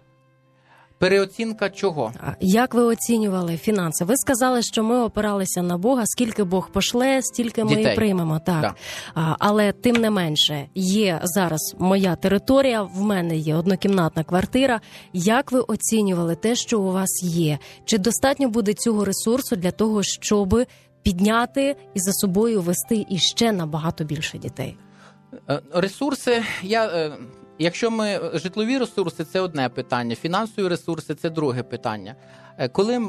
Переоцінка 0.98 1.70
чого? 1.70 2.12
Як 2.40 2.74
ви 2.74 2.82
оцінювали 2.82 3.56
фінанси? 3.56 4.04
Ви 4.04 4.16
сказали, 4.16 4.62
що 4.62 4.84
ми 4.84 5.00
опиралися 5.00 5.62
на 5.62 5.78
Бога, 5.78 6.02
скільки 6.06 6.44
Бог 6.44 6.70
пошле, 6.70 7.22
стільки 7.22 7.64
ми 7.64 7.76
Дітей. 7.76 7.92
і 7.92 7.96
приймемо. 7.96 8.40
Так 8.46 8.60
Да. 8.60 8.74
а, 9.14 9.36
але 9.38 9.72
тим 9.72 9.96
не 9.96 10.10
менше, 10.10 10.68
є 10.74 11.20
зараз 11.22 11.74
моя 11.78 12.16
територія. 12.16 12.82
В 12.82 13.00
мене 13.02 13.36
є 13.36 13.54
однокімнатна 13.54 14.24
квартира. 14.24 14.80
Як 15.12 15.52
ви 15.52 15.60
оцінювали 15.60 16.34
те, 16.36 16.54
що 16.54 16.80
у 16.80 16.92
вас 16.92 17.22
є? 17.24 17.58
Чи 17.84 17.98
достатньо 17.98 18.48
буде 18.48 18.72
цього 18.72 19.04
ресурсу 19.04 19.56
для 19.56 19.70
того, 19.70 20.02
щоб 20.02 20.66
підняти 21.04 21.76
і 21.94 22.00
за 22.00 22.12
собою 22.12 22.60
вести 22.60 23.06
іще 23.10 23.52
набагато 23.52 24.04
більше 24.04 24.38
дітей? 24.38 24.76
Е, 25.50 25.60
Ресурси, 25.72 26.42
я, 26.62 26.86
е, 26.86 27.12
якщо 27.58 27.90
ми 27.90 28.20
житлові 28.34 28.78
ресурси, 28.78 29.24
це 29.24 29.40
одне 29.40 29.68
питання, 29.68 30.14
фінансові 30.14 30.68
ресурси 30.68 31.14
це 31.14 31.30
друге 31.30 31.62
питання. 31.62 32.14
Е, 32.58 32.68
Коли, 32.68 33.02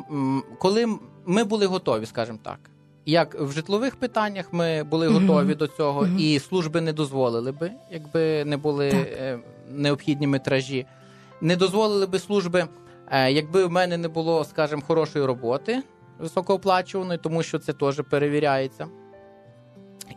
коли 0.60 0.98
ми 1.26 1.44
були 1.44 1.66
готові, 1.66 2.06
скажімо 2.06 2.40
так. 2.44 2.60
Як 3.08 3.36
в 3.42 3.52
житлових 3.52 3.96
питаннях 3.96 4.54
ми 4.54 4.84
були 4.84 5.08
готові 5.08 5.56
до 5.56 5.68
цього, 5.68 6.02
Мгм. 6.04 6.20
і 6.20 6.40
служби 6.40 6.82
не 6.82 6.94
дозволили 6.94 7.52
би, 7.52 7.72
якби 7.92 8.46
не 8.46 8.58
були 8.58 8.92
Так. 8.92 9.40
необхідні 9.72 10.28
метражі. 10.28 10.86
Не 11.42 11.56
дозволили 11.56 12.06
би 12.08 12.20
служби, 12.20 12.66
якби 13.30 13.66
в 13.66 13.72
мене 13.72 13.98
не 13.98 14.08
було, 14.08 14.44
скажімо, 14.46 14.82
хорошої 14.88 15.26
роботи 15.26 15.84
високооплачуваної, 16.20 17.20
тому 17.24 17.44
що 17.44 17.60
це 17.60 17.74
теж 17.74 18.02
перевіряється. 18.10 18.88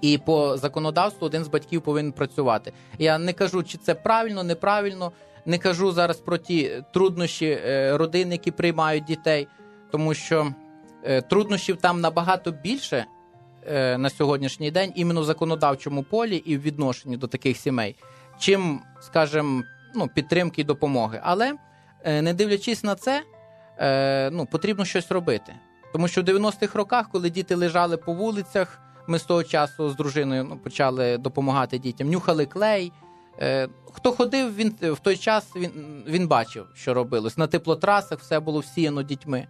І 0.01 0.19
по 0.19 0.57
законодавству 0.57 1.27
один 1.27 1.45
з 1.45 1.49
батьків 1.49 1.83
повинен 1.83 2.13
працювати. 2.13 2.73
Я 2.99 3.19
не 3.19 3.33
кажу, 3.33 3.63
чи 3.63 3.79
це 3.79 3.95
правильно, 3.95 4.43
неправильно. 4.43 5.13
Не 5.47 5.59
кажу 5.59 5.93
зараз 5.93 6.17
про 6.17 6.39
ті 6.39 6.83
труднощі 6.93 7.47
е, 7.47 7.97
родин, 7.97 8.33
які 8.33 8.51
приймають 8.51 9.05
дітей, 9.05 9.49
тому 9.91 10.15
що 10.15 10.53
е, 11.05 11.21
труднощів 11.21 11.77
там 11.77 12.01
набагато 12.01 12.53
більше 12.53 13.05
е, 13.67 13.99
на 13.99 14.11
сьогоднішній 14.11 14.71
день, 14.71 14.93
іменно 14.95 15.21
в 15.21 15.25
законодавчому 15.25 16.03
полі 16.03 16.37
і 16.37 16.57
в 16.57 16.63
відношенні 16.63 17.17
до 17.17 17.27
таких 17.27 17.57
сімей, 17.57 17.97
чим, 18.39 18.81
скажімо, 19.01 19.63
ну, 19.95 20.09
підтримки 20.09 20.61
і 20.61 20.65
допомоги. 20.65 21.21
Але 21.23 21.53
не 22.05 22.35
дивлячись 22.35 22.85
на 22.85 22.95
це, 22.95 23.23
ну, 24.31 24.47
потрібно 24.47 24.85
щось 24.85 25.11
робити. 25.11 25.55
Тому 25.93 26.09
що 26.09 26.23
в 26.23 26.25
90-х 26.25 26.79
роках, 26.79 27.09
коли 27.13 27.31
діти 27.31 27.55
лежали 27.55 27.97
по 27.97 28.13
вулицях, 28.13 28.81
ми 29.07 29.19
з 29.19 29.23
того 29.23 29.45
часу 29.45 29.91
з 29.91 29.97
дружиною 29.97 30.45
ну, 30.45 30.59
почали 30.59 31.19
допомагати 31.19 31.79
дітям, 31.79 32.11
нюхали 32.11 32.47
клей. 32.47 32.93
Е, 33.41 33.69
хто 33.93 34.13
ходив, 34.13 34.57
він 34.57 34.75
в 34.83 34.99
той 34.99 35.17
час 35.17 35.47
він, 35.57 36.05
він 36.07 36.29
бачив, 36.29 36.67
що 36.75 36.95
робилось. 36.95 37.39
На 37.39 37.47
теплотрасах 37.47 38.21
все 38.21 38.41
було 38.41 38.61
всіяно 38.61 39.03
дітьми. 39.03 39.47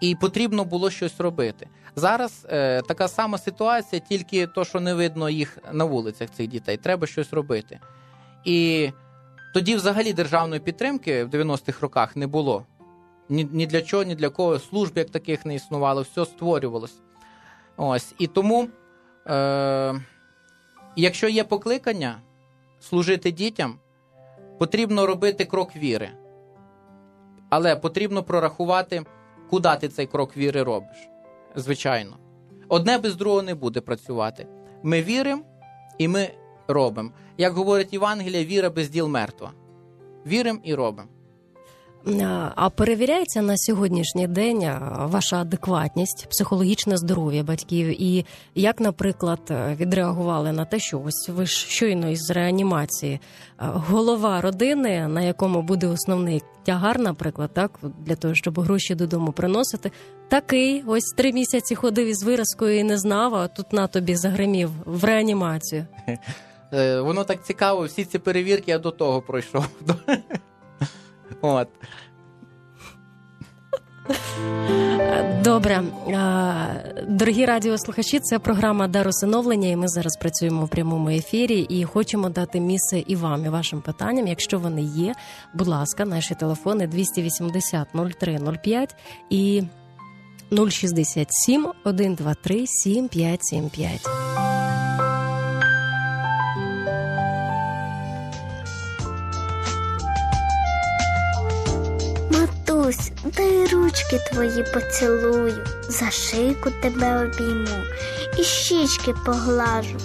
І 0.00 0.14
потрібно 0.14 0.64
було 0.64 0.90
щось 0.90 1.20
робити. 1.20 1.68
Зараз 1.96 2.46
е, 2.50 2.82
така 2.82 3.08
сама 3.08 3.38
ситуація, 3.38 4.00
тільки 4.08 4.46
то, 4.46 4.64
що 4.64 4.80
не 4.80 4.94
видно 4.94 5.30
їх 5.30 5.58
на 5.72 5.84
вулицях 5.84 6.30
цих 6.30 6.46
дітей. 6.46 6.76
Треба 6.76 7.06
щось 7.06 7.32
робити. 7.32 7.80
І 8.44 8.90
тоді, 9.54 9.76
взагалі, 9.76 10.12
державної 10.12 10.60
підтримки 10.60 11.24
в 11.24 11.28
90-х 11.28 11.80
роках 11.80 12.16
не 12.16 12.26
було. 12.26 12.66
Ні, 13.28 13.48
ні 13.52 13.66
для 13.66 13.82
чого, 13.82 14.02
ні 14.02 14.14
для 14.14 14.28
кого. 14.28 14.58
Служб 14.58 14.98
як 14.98 15.10
таких 15.10 15.46
не 15.46 15.54
існувало, 15.54 16.02
все 16.02 16.24
створювалось. 16.24 17.00
Ось. 17.76 18.14
І 18.18 18.26
тому, 18.26 18.68
е, 19.26 19.94
якщо 20.96 21.28
є 21.28 21.44
покликання 21.44 22.20
служити 22.80 23.32
дітям, 23.32 23.78
потрібно 24.58 25.06
робити 25.06 25.44
крок 25.44 25.76
віри. 25.76 26.10
Але 27.50 27.76
потрібно 27.76 28.22
прорахувати, 28.22 29.04
куди 29.50 29.76
ти 29.80 29.88
цей 29.88 30.06
крок 30.06 30.36
віри 30.36 30.62
робиш. 30.62 31.08
Звичайно. 31.56 32.16
Одне 32.68 32.98
без 32.98 33.16
другого 33.16 33.42
не 33.42 33.54
буде 33.54 33.80
працювати. 33.80 34.46
Ми 34.82 35.02
віримо 35.02 35.42
і 35.98 36.08
ми 36.08 36.30
робимо. 36.68 37.10
Як 37.38 37.52
говорить 37.52 37.92
Євангелія, 37.92 38.44
віра 38.44 38.70
без 38.70 38.90
діл 38.90 39.08
мертва. 39.08 39.52
Віримо 40.26 40.60
і 40.62 40.74
робимо. 40.74 41.08
А, 42.54 42.70
перевіряється 42.70 43.42
на 43.42 43.56
сьогоднішній 43.56 44.28
день 44.28 44.70
ваша 45.02 45.36
адекватність, 45.36 46.26
психологічне 46.30 46.96
здоров'я 46.96 47.42
батьків, 47.42 48.02
і 48.02 48.26
як, 48.54 48.80
наприклад, 48.80 49.40
е, 49.50 49.76
відреагували 49.80 50.52
на 50.52 50.64
те, 50.64 50.78
що 50.78 51.00
ось 51.00 51.28
ви 51.28 51.46
ж 51.46 51.52
щойно 51.52 52.10
із 52.10 52.30
реанімації 52.30 53.20
голова 53.58 54.40
родини, 54.40 55.08
на 55.08 55.22
якому 55.22 55.62
буде 55.62 55.86
основний 55.86 56.42
тягар, 56.64 56.98
наприклад, 56.98 57.50
так 57.52 57.70
для 57.98 58.16
того, 58.16 58.34
щоб 58.34 58.60
гроші 58.60 58.94
додому 58.94 59.32
приносити, 59.32 59.90
такий 60.28 60.84
ось 60.86 61.12
три 61.16 61.32
місяці 61.32 61.74
ходив 61.74 62.06
із 62.06 62.22
виразкою 62.22 62.78
і 62.78 62.82
не 62.82 62.98
знав, 62.98 63.34
а 63.34 63.48
тут 63.48 63.72
на 63.72 63.86
тобі 63.86 64.16
загримів 64.16 64.70
в 64.84 65.04
реанімацію. 65.04 65.86
Е, 66.72 67.00
Воно 67.00 67.24
так 67.24 67.44
цікаво, 67.44 67.84
всі 67.84 68.04
ці 68.04 68.18
перевірки 68.18 68.70
я 68.70 68.78
до 68.78 68.90
того 68.90 69.22
пройшов. 69.22 69.64
От. 71.40 71.68
Добре, 75.44 75.82
дорогі 77.08 77.44
радіослухачі, 77.44 78.20
це 78.20 78.38
програма 78.38 78.88
Дар 78.88 79.08
усиновлення, 79.08 79.68
і 79.68 79.76
ми 79.76 79.88
зараз 79.88 80.16
працюємо 80.16 80.64
в 80.64 80.68
прямому 80.68 81.08
ефірі 81.08 81.60
і 81.60 81.84
хочемо 81.84 82.28
дати 82.28 82.60
місце 82.60 83.02
і 83.06 83.16
вам, 83.16 83.44
і 83.44 83.48
вашим 83.48 83.80
питанням. 83.80 84.26
Якщо 84.26 84.58
вони 84.58 84.82
є, 84.82 85.14
будь 85.54 85.66
ласка, 85.66 86.04
наші 86.04 86.34
телефони 86.34 86.86
280 86.86 87.88
03 88.20 88.38
05 88.62 88.96
і 89.30 89.62
067 90.70 91.66
123 91.84 92.66
7575. 92.66 94.47
Матусь, 102.88 103.10
дай 103.36 103.66
ручки 103.66 104.18
твої 104.32 104.64
поцілую, 104.74 105.66
за 105.88 106.10
шийку 106.10 106.70
тебе 106.82 107.24
обійму 107.24 107.84
і 108.38 108.42
щічки 108.42 109.14
поглажу. 109.26 109.96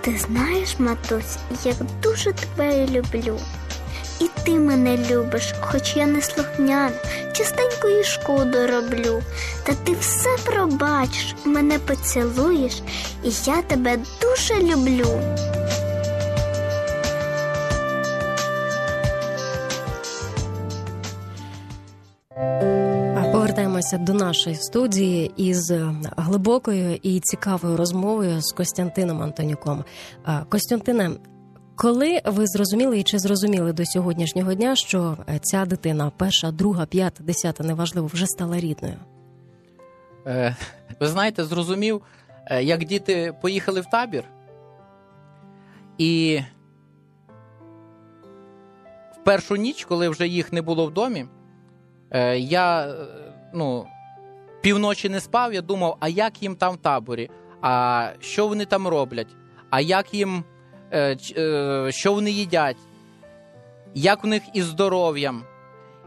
Ти 0.00 0.18
знаєш, 0.18 0.78
матусь, 0.78 1.36
як 1.64 1.76
дуже 2.02 2.32
тебе 2.32 2.86
люблю. 2.86 3.38
І 4.20 4.28
ти 4.44 4.50
мене 4.50 4.98
любиш, 5.10 5.54
хоч 5.60 5.96
я 5.96 6.06
не 6.06 6.22
слухняна, 6.22 6.90
частенько 7.32 7.88
і 7.88 8.04
шкоду 8.04 8.66
роблю. 8.66 9.22
Та 9.62 9.74
ти 9.74 9.96
все 10.00 10.36
пробачиш, 10.44 11.34
мене 11.44 11.78
поцілуєш, 11.78 12.82
і 13.24 13.30
я 13.44 13.62
тебе 13.62 13.98
дуже 14.20 14.54
люблю. 14.62 15.20
Повертаємося 23.86 24.12
до 24.12 24.24
нашої 24.24 24.56
студії 24.56 25.32
із 25.36 25.70
е, 25.70 25.94
глибокою 26.16 26.98
і 27.02 27.20
цікавою 27.20 27.76
розмовою 27.76 28.40
з 28.40 28.52
Костянтином 28.52 29.22
Антонюком. 29.22 29.84
Костянтине, 30.48 31.10
коли 31.76 32.20
ви 32.24 32.46
зрозуміли 32.46 32.98
і 32.98 33.02
чи 33.02 33.18
зрозуміли 33.18 33.72
до 33.72 33.86
сьогоднішнього 33.86 34.54
дня, 34.54 34.76
що 34.76 35.16
е, 35.28 35.38
ця 35.42 35.64
дитина, 35.64 36.12
перша, 36.16 36.50
друга, 36.50 36.86
п'ята, 36.86 37.24
десята, 37.24 37.64
неважливо, 37.64 38.06
вже 38.06 38.26
стала 38.26 38.60
рідною? 38.60 38.96
Е, 40.26 40.56
Ви 41.00 41.06
знаєте, 41.06 41.44
зрозумів, 41.44 42.02
е, 42.46 42.62
як 42.62 42.84
діти 42.84 43.34
поїхали 43.40 43.80
в 43.80 43.86
табір, 43.86 44.24
і 45.98 46.40
в 49.12 49.24
першу 49.24 49.56
ніч, 49.56 49.84
коли 49.84 50.08
вже 50.08 50.28
їх 50.28 50.52
не 50.52 50.62
було 50.62 50.86
в 50.86 50.94
домі, 50.94 51.26
е, 52.10 52.38
я 52.38 52.86
е, 52.86 53.25
ну, 53.54 53.86
півночі 54.60 55.08
не 55.08 55.20
спав, 55.20 55.54
я 55.54 55.62
думав, 55.62 55.96
а 56.00 56.08
як 56.08 56.42
їм 56.42 56.56
там 56.56 56.74
в 56.74 56.76
таборі, 56.76 57.30
а 57.60 58.08
що 58.20 58.48
вони 58.48 58.64
там 58.64 58.88
роблять, 58.88 59.36
а 59.70 59.80
як 59.80 60.14
їм, 60.14 60.44
е, 60.90 61.16
е, 61.36 61.92
що 61.92 62.14
вони 62.14 62.30
їдять, 62.30 62.76
як 63.94 64.24
у 64.24 64.26
них 64.26 64.42
із 64.54 64.64
здоров'ям. 64.64 65.44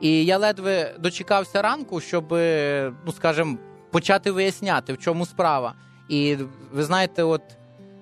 І 0.02 0.26
я 0.26 0.38
ледве 0.38 0.96
дочекався 1.00 1.62
ранку, 1.62 2.02
щоб, 2.02 2.34
е, 2.34 2.94
ну 3.06 3.12
скажімо, 3.12 3.58
почати 3.92 4.32
виясняти, 4.32 4.94
в 4.94 4.98
чому 4.98 5.26
справа. 5.26 5.74
І 6.10 6.38
ви 6.72 6.84
знаєте, 6.84 7.24
от 7.24 7.42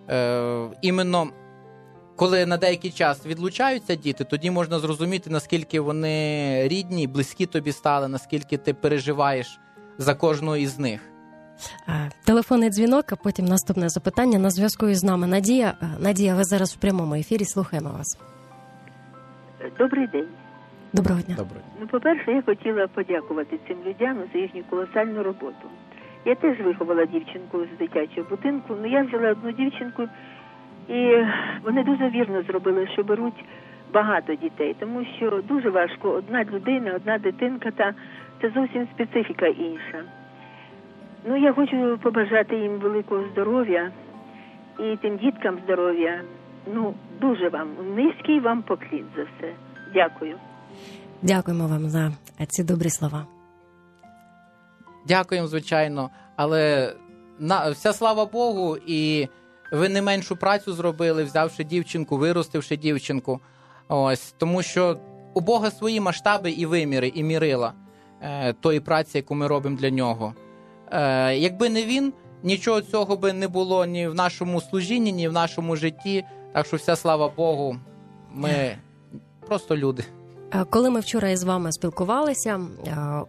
е, 0.09 0.69
іменно 0.81 1.27
коли 2.17 2.45
на 2.45 2.57
деякий 2.57 2.91
час 2.91 3.25
відлучаються 3.25 3.95
діти, 3.95 4.23
тоді 4.23 4.51
можна 4.51 4.79
зрозуміти, 4.79 5.29
наскільки 5.29 5.79
вони 5.79 6.67
рідні, 6.67 7.07
близькі 7.07 7.45
тобі 7.45 7.71
стали, 7.71 8.07
наскільки 8.07 8.57
ти 8.57 8.73
переживаєш 8.73 9.59
за 9.97 10.15
кожного 10.15 10.57
із 10.57 10.79
них. 10.79 11.01
Телефонний 12.25 12.69
дзвінок, 12.69 13.05
а 13.11 13.15
потім 13.15 13.45
наступне 13.45 13.89
запитання 13.89 14.39
на 14.39 14.49
зв'язку 14.49 14.87
із 14.87 15.03
нами. 15.03 15.27
Надія, 15.27 15.73
Надія, 15.99 16.35
ви 16.35 16.43
зараз 16.43 16.73
в 16.73 16.79
прямому 16.79 17.15
ефірі. 17.15 17.45
Слухаємо 17.45 17.89
вас. 17.89 18.17
Добрий 19.79 20.07
день. 20.07 20.27
Доброго 20.93 21.21
дня. 21.21 21.35
Добре. 21.37 21.59
Ну, 21.81 21.87
по-перше, 21.87 22.31
я 22.31 22.41
хотіла 22.41 22.87
подякувати 22.87 23.59
цим 23.67 23.77
людям 23.85 24.17
за 24.33 24.39
їхню 24.39 24.63
колосальну 24.69 25.23
роботу. 25.23 25.67
Я 26.25 26.35
теж 26.35 26.59
виховала 26.59 27.05
дівчинку 27.05 27.57
з 27.75 27.77
дитячого 27.79 28.27
будинку. 28.29 28.75
Ну 28.81 28.87
я 28.87 29.03
взяла 29.03 29.31
одну 29.31 29.51
дівчинку, 29.51 30.03
і 30.89 31.25
вони 31.63 31.83
дуже 31.83 32.09
вірно 32.09 32.43
зробили, 32.43 32.87
що 32.93 33.03
беруть 33.03 33.45
багато 33.93 34.35
дітей, 34.35 34.75
тому 34.79 35.05
що 35.17 35.41
дуже 35.47 35.69
важко 35.69 36.09
одна 36.09 36.43
людина, 36.43 36.93
одна 36.95 37.17
дитинка, 37.17 37.71
та 37.71 37.93
це 38.41 38.49
зовсім 38.49 38.87
специфіка 38.93 39.47
інша. 39.47 40.03
Ну, 41.25 41.37
я 41.37 41.53
хочу 41.53 41.99
побажати 42.03 42.55
їм 42.55 42.71
великого 42.71 43.23
здоров'я 43.31 43.91
і 44.79 44.97
тим 44.97 45.17
діткам 45.17 45.57
здоров'я. 45.65 46.21
Ну, 46.73 46.93
дуже 47.21 47.49
вам 47.49 47.67
низький 47.95 48.39
вам 48.39 48.61
поклін 48.61 49.05
за 49.15 49.23
все. 49.23 49.53
Дякую. 49.93 50.35
Дякуємо 51.21 51.67
вам 51.67 51.89
за 51.89 52.11
ці 52.47 52.63
добрі 52.63 52.89
слова. 52.89 53.25
Дякуємо, 55.07 55.47
звичайно, 55.47 56.09
але 56.35 56.93
на 57.39 57.69
вся 57.69 57.93
слава 57.93 58.25
Богу, 58.25 58.77
і 58.87 59.27
ви 59.71 59.89
не 59.89 60.01
меншу 60.01 60.35
працю 60.35 60.73
зробили, 60.73 61.23
взявши 61.23 61.63
дівчинку, 61.63 62.17
виростивши 62.17 62.77
дівчинку. 62.77 63.39
Ось 63.87 64.33
тому, 64.37 64.63
що 64.63 64.99
у 65.33 65.41
Бога 65.41 65.71
свої 65.71 65.99
масштаби 65.99 66.51
і 66.51 66.65
виміри, 66.65 67.11
і 67.15 67.23
мірила 67.23 67.73
е, 68.21 68.53
тої 68.53 68.79
праці, 68.79 69.17
яку 69.17 69.35
ми 69.35 69.47
робимо 69.47 69.77
для 69.77 69.89
нього. 69.89 70.33
Е, 70.91 71.35
якби 71.37 71.69
не 71.69 71.83
він, 71.83 72.13
нічого 72.43 72.81
цього 72.81 73.17
би 73.17 73.33
не 73.33 73.47
було 73.47 73.85
ні 73.85 74.07
в 74.07 74.15
нашому 74.15 74.61
служінні, 74.61 75.11
ні 75.11 75.27
в 75.27 75.33
нашому 75.33 75.75
житті. 75.75 76.25
Так 76.53 76.65
що 76.65 76.77
вся 76.77 76.95
слава 76.95 77.27
Богу, 77.29 77.77
ми 78.33 78.77
просто 79.47 79.77
люди. 79.77 80.03
А 80.51 80.63
Коли 80.63 80.89
ми 80.89 80.99
вчора 80.99 81.29
із 81.29 81.43
вами 81.43 81.71
спілкувалися 81.71 82.59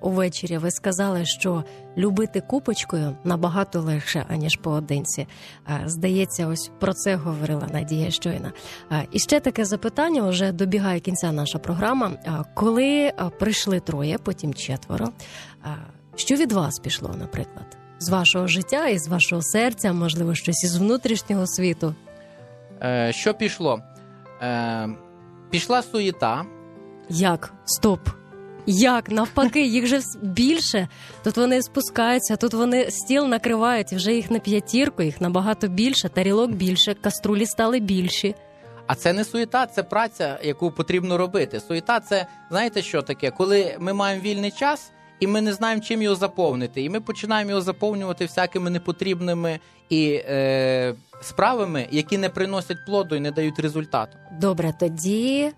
увечері, 0.01 0.59
ви 0.59 0.71
сказали, 0.71 1.25
що 1.25 1.65
любити 1.97 2.41
купочкою 2.41 3.17
набагато 3.25 3.81
легше 3.81 4.25
аніж 4.29 4.57
поодинці. 4.57 5.27
Здається, 5.85 6.47
ось 6.47 6.71
про 6.79 6.93
це 6.93 7.17
говорила 7.17 7.69
Надія 7.73 8.11
щойно. 8.11 8.53
І 9.13 9.19
ще 9.19 9.41
таке 9.41 9.65
запитання 9.65 10.23
вже 10.23 10.53
добігає 10.53 11.01
кінця 11.01 11.33
наша 11.33 11.59
програма. 11.59 12.13
Коли 12.55 13.13
прийшли 13.39 13.81
троє, 13.81 14.19
потім 14.19 14.55
четверо. 14.55 15.09
Що 16.17 16.35
від 16.35 16.53
вас 16.53 16.79
пішло, 16.79 17.15
наприклад, 17.19 17.77
з 17.99 18.09
вашого 18.09 18.47
життя 18.47 18.89
і 18.89 18.99
з 18.99 19.09
вашого 19.09 19.43
серця, 19.43 19.93
можливо, 19.93 20.35
щось 20.35 20.65
із 20.65 20.77
внутрішнього 20.77 21.47
світу? 21.47 21.95
Е, 22.83 23.13
що 23.13 23.35
пішло? 23.35 23.81
Е, 24.43 24.89
пішла 25.51 25.83
суєта. 25.83 26.45
Як? 27.11 27.53
Стоп. 27.65 28.01
Як? 28.67 29.11
Навпаки, 29.11 29.67
їх 29.67 29.87
же 29.87 30.01
більше. 30.23 30.89
Тут 31.25 31.37
вони 31.37 31.63
спускаються, 31.63 32.37
тут 32.37 32.55
вони 32.55 32.91
стіл 32.91 33.27
накривають, 33.27 33.93
вже 33.93 34.15
їх 34.15 34.31
на 34.31 34.39
п'ятірку, 34.39 35.03
їх 35.03 35.21
набагато 35.21 35.69
більше, 35.69 36.09
тарілок 36.09 36.51
більше, 36.51 36.95
каструлі 36.95 37.47
стали 37.47 37.81
більші. 37.81 38.35
А 38.87 38.95
це 38.95 39.13
не 39.13 39.25
суєта, 39.25 39.67
це 39.67 39.83
праця, 39.83 40.39
яку 40.43 40.71
потрібно 40.71 41.19
робити. 41.19 41.61
Суєта 41.61 42.01
це 42.01 42.27
знаєте 42.51 42.83
що 42.83 43.03
таке? 43.03 43.31
Коли 43.31 43.77
ми 43.81 43.93
маємо 43.93 44.23
вільний 44.23 44.51
час 44.51 44.93
і 45.21 45.27
ми 45.27 45.41
не 45.41 45.53
знаємо, 45.53 45.83
чим 45.83 46.03
його 46.03 46.17
заповнити. 46.17 46.83
І 46.83 46.91
ми 46.91 47.01
починаємо 47.01 47.51
його 47.51 47.63
заповнювати 47.63 48.25
всякими 48.25 48.71
непотрібними 48.71 49.59
і 49.89 50.21
е, 50.29 50.95
справами, 51.23 51.89
які 51.91 52.19
не 52.19 52.29
приносять 52.29 52.87
плоду 52.87 53.17
і 53.17 53.21
не 53.21 53.31
дають 53.31 53.59
результату. 53.59 54.17
Добре, 54.41 54.75
тоді 54.81 55.53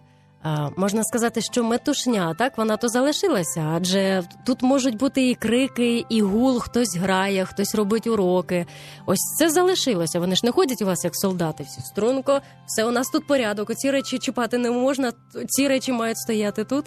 можна 0.77 1.05
сказати, 1.05 1.41
що 1.41 1.65
метушня, 1.65 2.35
так 2.39 2.59
вона 2.59 2.77
то 2.77 2.89
залишилася, 2.89 3.73
адже 3.77 4.23
тут 4.47 4.63
можуть 4.63 4.97
бути 4.97 5.31
і 5.31 5.35
крики, 5.35 6.05
і 6.09 6.23
гул, 6.23 6.61
хтось 6.61 6.97
грає, 6.97 7.45
хтось 7.45 7.75
робить 7.75 8.07
уроки. 8.07 8.67
Ось 9.07 9.37
це 9.39 9.51
залишилося. 9.51 10.21
Вони 10.21 10.37
ж 10.37 10.41
не 10.45 10.53
ходять 10.53 10.83
у 10.83 10.87
вас 10.87 11.05
як 11.05 11.17
солдати. 11.17 11.65
Всі 11.65 11.81
струнко, 11.81 12.41
все 12.67 12.85
у 12.85 12.91
нас 12.91 13.09
тут 13.09 13.27
порядок. 13.27 13.71
Оці 13.71 13.91
речі 13.91 14.19
чіпати 14.19 14.59
не 14.59 14.71
можна. 14.71 15.13
Ці 15.49 15.69
речі 15.69 15.93
мають 15.93 16.19
стояти 16.19 16.65
тут. 16.65 16.85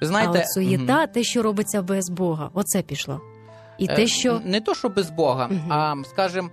Знаєте, 0.00 0.38
а 0.38 0.40
от 0.40 0.48
суєта, 0.48 1.06
те, 1.06 1.22
що 1.22 1.42
робиться 1.42 1.82
без 1.82 2.10
Бога, 2.10 2.50
оце 2.54 2.82
пішло. 2.82 3.20
І 3.78 3.84
Е, 3.90 3.96
те, 3.96 4.06
що 4.06 4.40
не 4.44 4.60
то, 4.60 4.74
що 4.74 4.88
без 4.88 5.10
Бога, 5.10 5.48
Мгм. 5.48 5.72
а 5.72 5.94
скажімо, 6.10 6.50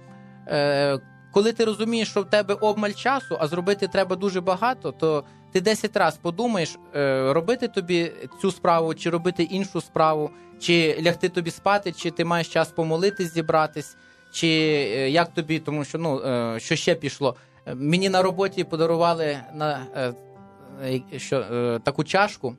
е, 0.47 1.00
коли 1.34 1.54
ти 1.54 1.66
розумієш, 1.66 2.10
що 2.10 2.22
в 2.22 2.26
тебе 2.30 2.54
обмаль 2.54 2.91
часу, 2.91 3.38
а 3.39 3.47
зробити 3.47 3.88
треба 3.88 4.16
дуже 4.16 4.41
багато, 4.41 4.91
то 4.91 5.24
ти 5.52 5.62
10 5.62 5.97
разів 5.97 6.22
подумаєш, 6.22 6.80
е, 6.95 7.34
робити 7.34 7.68
тобі 7.68 8.12
цю 8.41 8.52
справу, 8.52 8.93
чи 8.93 9.10
робити 9.10 9.43
іншу 9.43 9.82
справу, 9.82 10.30
чи 10.60 11.02
лягти 11.02 11.30
тобі 11.30 11.52
спати, 11.52 11.91
чи 11.91 12.12
ти 12.12 12.26
маєш 12.26 12.47
час 12.47 12.72
помолитись, 12.72 13.34
зібратись, 13.34 13.97
чи 14.32 14.47
е, 14.47 15.10
як 15.10 15.34
тобі, 15.34 15.60
тому 15.60 15.86
що 15.86 15.97
ну 15.97 16.22
е, 16.26 16.60
що 16.60 16.76
ще 16.76 16.95
пішло. 16.95 17.36
Мені 17.76 18.10
на 18.10 18.22
роботі 18.22 18.64
подарували 18.64 19.38
на 19.54 19.88
що, 21.18 21.45
таку 21.84 22.04
чашку. 22.04 22.56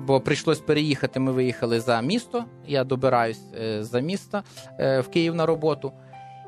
Бо 0.00 0.20
прийшлось 0.20 0.60
переїхати. 0.60 1.20
Ми 1.20 1.32
виїхали 1.32 1.80
за 1.80 2.00
місто. 2.00 2.44
Я 2.66 2.84
добираюсь 2.84 3.40
за 3.80 4.00
місто 4.00 4.42
в 4.78 5.04
Київ 5.12 5.34
на 5.34 5.46
роботу. 5.46 5.92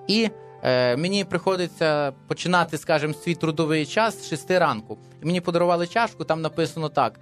І 0.06 0.28
е, 0.62 0.96
мені 0.96 1.24
приходиться 1.24 2.12
починати, 2.26 2.78
скажімо, 2.78 3.14
свій 3.14 3.34
трудовий 3.34 3.86
час 3.86 4.22
з 4.22 4.28
6 4.28 4.50
ранку. 4.50 4.98
І 5.22 5.26
мені 5.26 5.40
подарували 5.40 5.86
чашку, 5.86 6.24
там 6.24 6.40
написано 6.42 6.88
так: 6.88 7.20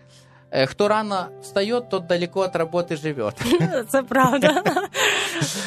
е, 0.51 0.67
хто 0.67 0.89
рано 0.89 1.27
встає, 1.43 1.81
тот 1.81 2.07
далеко 2.07 2.47
від 2.47 2.57
роботи 2.57 2.97
живе. 2.97 3.33
це 3.89 4.03
правда. 4.03 4.63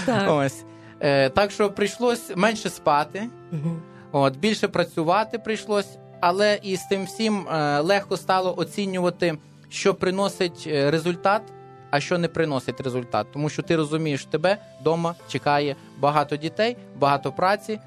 Так. 0.06 0.32
Ось. 0.32 0.64
Е, 1.00 1.30
так 1.30 1.52
що 1.52 1.72
прийшлось 1.72 2.32
менше 2.36 2.70
спати. 2.70 3.30
Мгм. 3.52 3.82
От, 4.12 4.38
більше 4.38 4.68
працювати 4.68 5.40
прийшлось, 5.40 5.98
але 6.22 6.60
і 6.64 6.76
з 6.76 6.86
тим 6.86 7.06
всім 7.06 7.48
е, 7.48 7.80
легко 7.80 8.18
стало 8.18 8.58
оцінювати, 8.58 9.38
що 9.70 9.94
приносить 9.94 10.64
результат, 10.68 11.42
а 11.94 12.00
що 12.00 12.18
не 12.18 12.28
приносить 12.28 12.82
результат. 12.82 13.28
Тому 13.34 13.50
що 13.50 13.62
ти 13.62 13.76
розумієш, 13.76 14.26
тебе 14.26 14.58
вдома 14.82 15.16
чекає 15.28 15.76
багато 16.00 16.36
дітей, 16.36 16.78
багато 17.00 17.32
праці. 17.32 17.80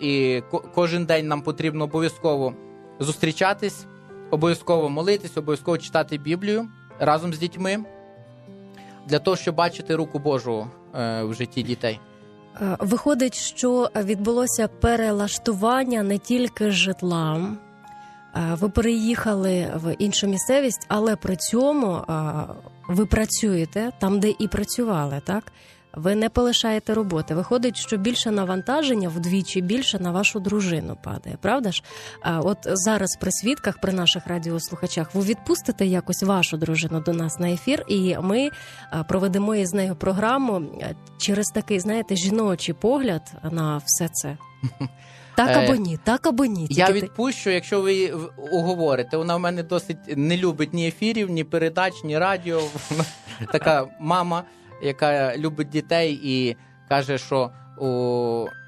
І 0.00 0.42
кожен 0.74 1.04
день 1.04 1.28
нам 1.28 1.42
потрібно 1.42 1.84
обов'язково 1.84 2.54
зустрічатись, 3.00 3.86
обов'язково 4.30 4.88
молитись, 4.88 5.36
обов'язково 5.36 5.78
читати 5.78 6.18
Біблію 6.18 6.68
разом 6.98 7.34
з 7.34 7.38
дітьми 7.38 7.84
для 9.06 9.18
того, 9.18 9.36
щоб 9.36 9.54
бачити 9.54 9.96
руку 9.96 10.18
Божу 10.18 10.66
е, 10.94 11.22
в 11.22 11.34
житті 11.34 11.62
дітей. 11.62 12.00
Е, 12.60 12.76
Виходить, 12.80 13.34
що 13.34 13.90
відбулося 13.96 14.68
перелаштування 14.68 16.02
не 16.02 16.18
тільки 16.18 16.70
житла. 16.70 17.40
Е, 18.36 18.56
Ви 18.60 18.68
переїхали 18.68 19.72
в 19.74 19.94
іншу 19.98 20.26
місцевість, 20.26 20.86
але 20.88 21.16
при 21.16 21.36
цьому 21.36 22.04
ви 22.88 23.06
працюєте 23.06 23.92
там, 23.98 24.20
де 24.20 24.34
і 24.38 24.48
працювали, 24.48 25.20
так? 25.24 25.52
Ви 25.96 26.14
не 26.14 26.28
полишаєте 26.28 26.94
роботи. 26.94 27.34
Виходить, 27.34 27.76
що 27.76 27.96
більше 27.96 28.30
навантаження 28.30 29.08
вдвічі 29.08 29.60
більше 29.60 29.98
на 29.98 30.10
вашу 30.10 30.40
дружину 30.40 30.96
падає, 31.02 31.38
правда 31.40 31.72
ж? 31.72 31.82
А 32.20 32.40
от 32.40 32.58
зараз 32.62 33.16
при 33.20 33.30
свідках, 33.32 33.80
при 33.80 33.92
наших 33.92 34.26
радіослухачах, 34.26 35.14
ви 35.14 35.22
відпустите 35.22 35.86
якось 35.86 36.22
вашу 36.22 36.56
дружину 36.56 37.00
до 37.00 37.12
нас 37.12 37.38
на 37.38 37.50
ефір, 37.50 37.84
і 37.88 38.16
ми 38.22 38.48
проведемо 39.08 39.54
із 39.54 39.72
нею 39.74 39.96
програму 39.96 40.62
через 41.18 41.46
такий, 41.46 41.80
знаєте, 41.80 42.16
жіночий 42.16 42.74
погляд 42.74 43.32
на 43.52 43.80
все 43.84 44.08
це. 44.12 44.36
Так 45.36 45.48
Е, 45.50 45.64
або 45.64 45.74
ні, 45.74 45.98
так 46.04 46.26
або 46.26 46.44
ні. 46.44 46.66
Я 46.70 46.86
Тільки 46.86 47.00
ти- 47.00 47.06
відпущу, 47.06 47.50
якщо 47.50 47.80
ви 47.80 48.12
уговорите. 48.52 49.16
Вона 49.16 49.36
в 49.36 49.40
мене 49.40 49.62
досить 49.62 50.16
не 50.16 50.36
любить 50.36 50.74
ні 50.74 50.88
ефірів, 50.88 51.30
ні 51.30 51.44
передач, 51.44 51.92
ні 52.04 52.18
радіо. 52.18 52.60
Вона 52.90 53.04
така 53.52 53.86
мама, 54.00 54.42
яка 54.82 55.36
любить 55.36 55.68
дітей 55.68 56.20
і 56.22 56.56
каже, 56.88 57.18
що 57.18 57.50
у, 57.78 57.86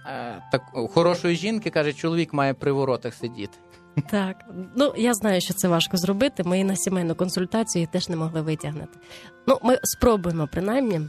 е, 0.07 0.43
так, 0.53 0.62
хорошої 0.95 1.37
жінки 1.37 1.71
каже, 1.71 1.93
чоловік 1.93 2.33
має 2.33 2.55
при 2.55 2.73
воротах 2.73 3.14
сидіти. 3.14 3.59
Так, 4.11 4.37
ну 4.77 4.93
я 4.97 5.14
знаю, 5.14 5.41
що 5.41 5.55
це 5.55 5.69
важко 5.69 5.97
зробити. 5.97 6.43
Ми 6.45 6.64
на 6.64 6.77
сімейну 6.77 7.14
консультацію 7.14 7.81
її 7.81 7.87
теж 7.93 8.09
не 8.09 8.17
могли 8.17 8.41
витягнути. 8.43 8.99
Ну, 9.47 9.59
ми 9.62 9.79
спробуємо 9.83 10.49
принаймні. 10.53 11.01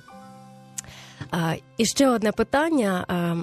А, 1.31 1.53
і 1.77 1.85
ще 1.85 2.09
одне 2.09 2.31
питання. 2.31 3.05
А, 3.07 3.35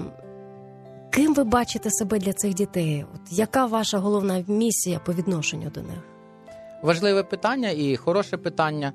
ким 1.14 1.34
ви 1.34 1.44
бачите 1.44 1.90
себе 1.90 2.18
для 2.18 2.32
цих 2.32 2.54
дітей? 2.54 3.06
От 3.14 3.20
яка 3.32 3.66
ваша 3.66 3.98
головна 3.98 4.44
місія 4.48 4.98
по 4.98 5.12
відношенню 5.12 5.70
до 5.70 5.82
них? 5.82 5.98
Важливе 6.82 7.22
питання 7.22 7.70
і 7.70 7.96
хороше 7.96 8.36
питання. 8.36 8.92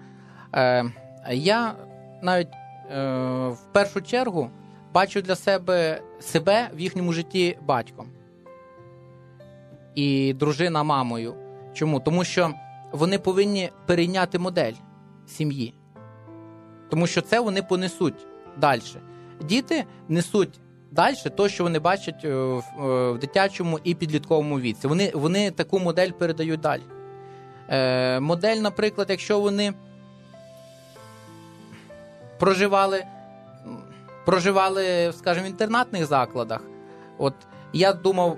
Е, 0.56 0.86
я 1.32 1.76
навіть 2.22 2.48
е, 2.48 2.58
в 3.48 3.60
першу 3.72 4.02
чергу 4.02 4.50
бачу 4.94 5.22
для 5.22 5.36
себе 5.36 6.02
себе 6.20 6.70
в 6.74 6.80
їхньому 6.80 7.14
житті 7.14 7.58
батьком 7.66 8.08
і 9.96 10.34
дружина 10.34 10.84
мамою. 10.84 11.36
Чому? 11.74 12.00
Тому 12.00 12.24
що 12.24 12.54
вони 12.92 13.20
повинні 13.20 13.70
перейняти 13.86 14.40
модель 14.40 14.74
сім'ї. 15.28 15.74
Тому 16.90 17.08
що 17.08 17.22
це 17.22 17.40
вони 17.40 17.62
понесуть 17.62 18.28
далі. 18.58 18.82
Діти 19.42 19.86
несуть 20.08 20.60
далі 20.92 21.16
те, 21.38 21.50
що 21.50 21.64
вони 21.64 21.80
бачать 21.80 22.26
е, 22.26 22.34
в, 22.34 22.64
е, 22.80 23.12
в 23.12 23.18
дитячому 23.20 23.80
і 23.84 23.96
підлітковому 23.96 24.60
віці. 24.60 24.88
Вони, 24.88 25.12
вони 25.14 25.52
таку 25.52 25.80
модель 25.80 26.12
передають 26.12 26.60
далі. 26.60 26.82
Е, 27.70 28.20
модель, 28.20 28.58
наприклад, 28.58 29.08
якщо 29.10 29.40
вони 29.40 29.74
проживали, 32.40 33.04
проживали, 34.26 35.14
скажімо, 35.18 35.46
в 35.46 35.50
інтернатних 35.50 36.06
закладах, 36.06 36.62
от 37.18 37.34
я 37.74 37.94
думав, 37.94 38.38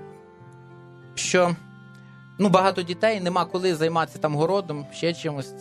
що 1.15 1.55
ну, 2.39 2.49
багато 2.49 2.81
дітей 2.81 3.19
нема 3.19 3.45
коли 3.45 3.75
займатися 3.75 4.19
там 4.19 4.35
городом, 4.35 4.85
ще 4.93 5.13
чимось. 5.13 5.53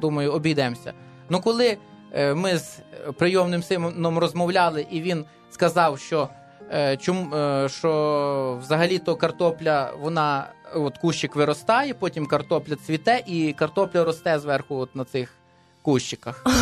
Думаю, 0.00 0.32
обійдемося. 0.32 0.92
Ну, 1.30 1.40
коли 1.40 1.76
е, 2.12 2.34
ми 2.34 2.58
з 2.58 2.78
прийомним 3.18 3.62
сином 3.62 4.18
розмовляли, 4.18 4.86
і 4.90 5.02
він 5.02 5.24
сказав, 5.52 5.98
що, 5.98 6.28
е, 6.72 6.96
чому, 6.96 7.36
е, 7.36 7.68
що 7.68 8.58
взагалі-то 8.62 9.16
картопля, 9.16 9.90
вона 10.00 10.46
от 10.74 10.98
кущик 10.98 11.36
виростає, 11.36 11.94
потім 11.94 12.26
картопля 12.26 12.76
цвіте, 12.76 13.22
і 13.26 13.52
картопля 13.52 14.04
росте 14.04 14.38
зверху 14.38 14.76
от 14.76 14.96
на 14.96 15.04
цих 15.04 15.34
кущиках. 15.82 16.44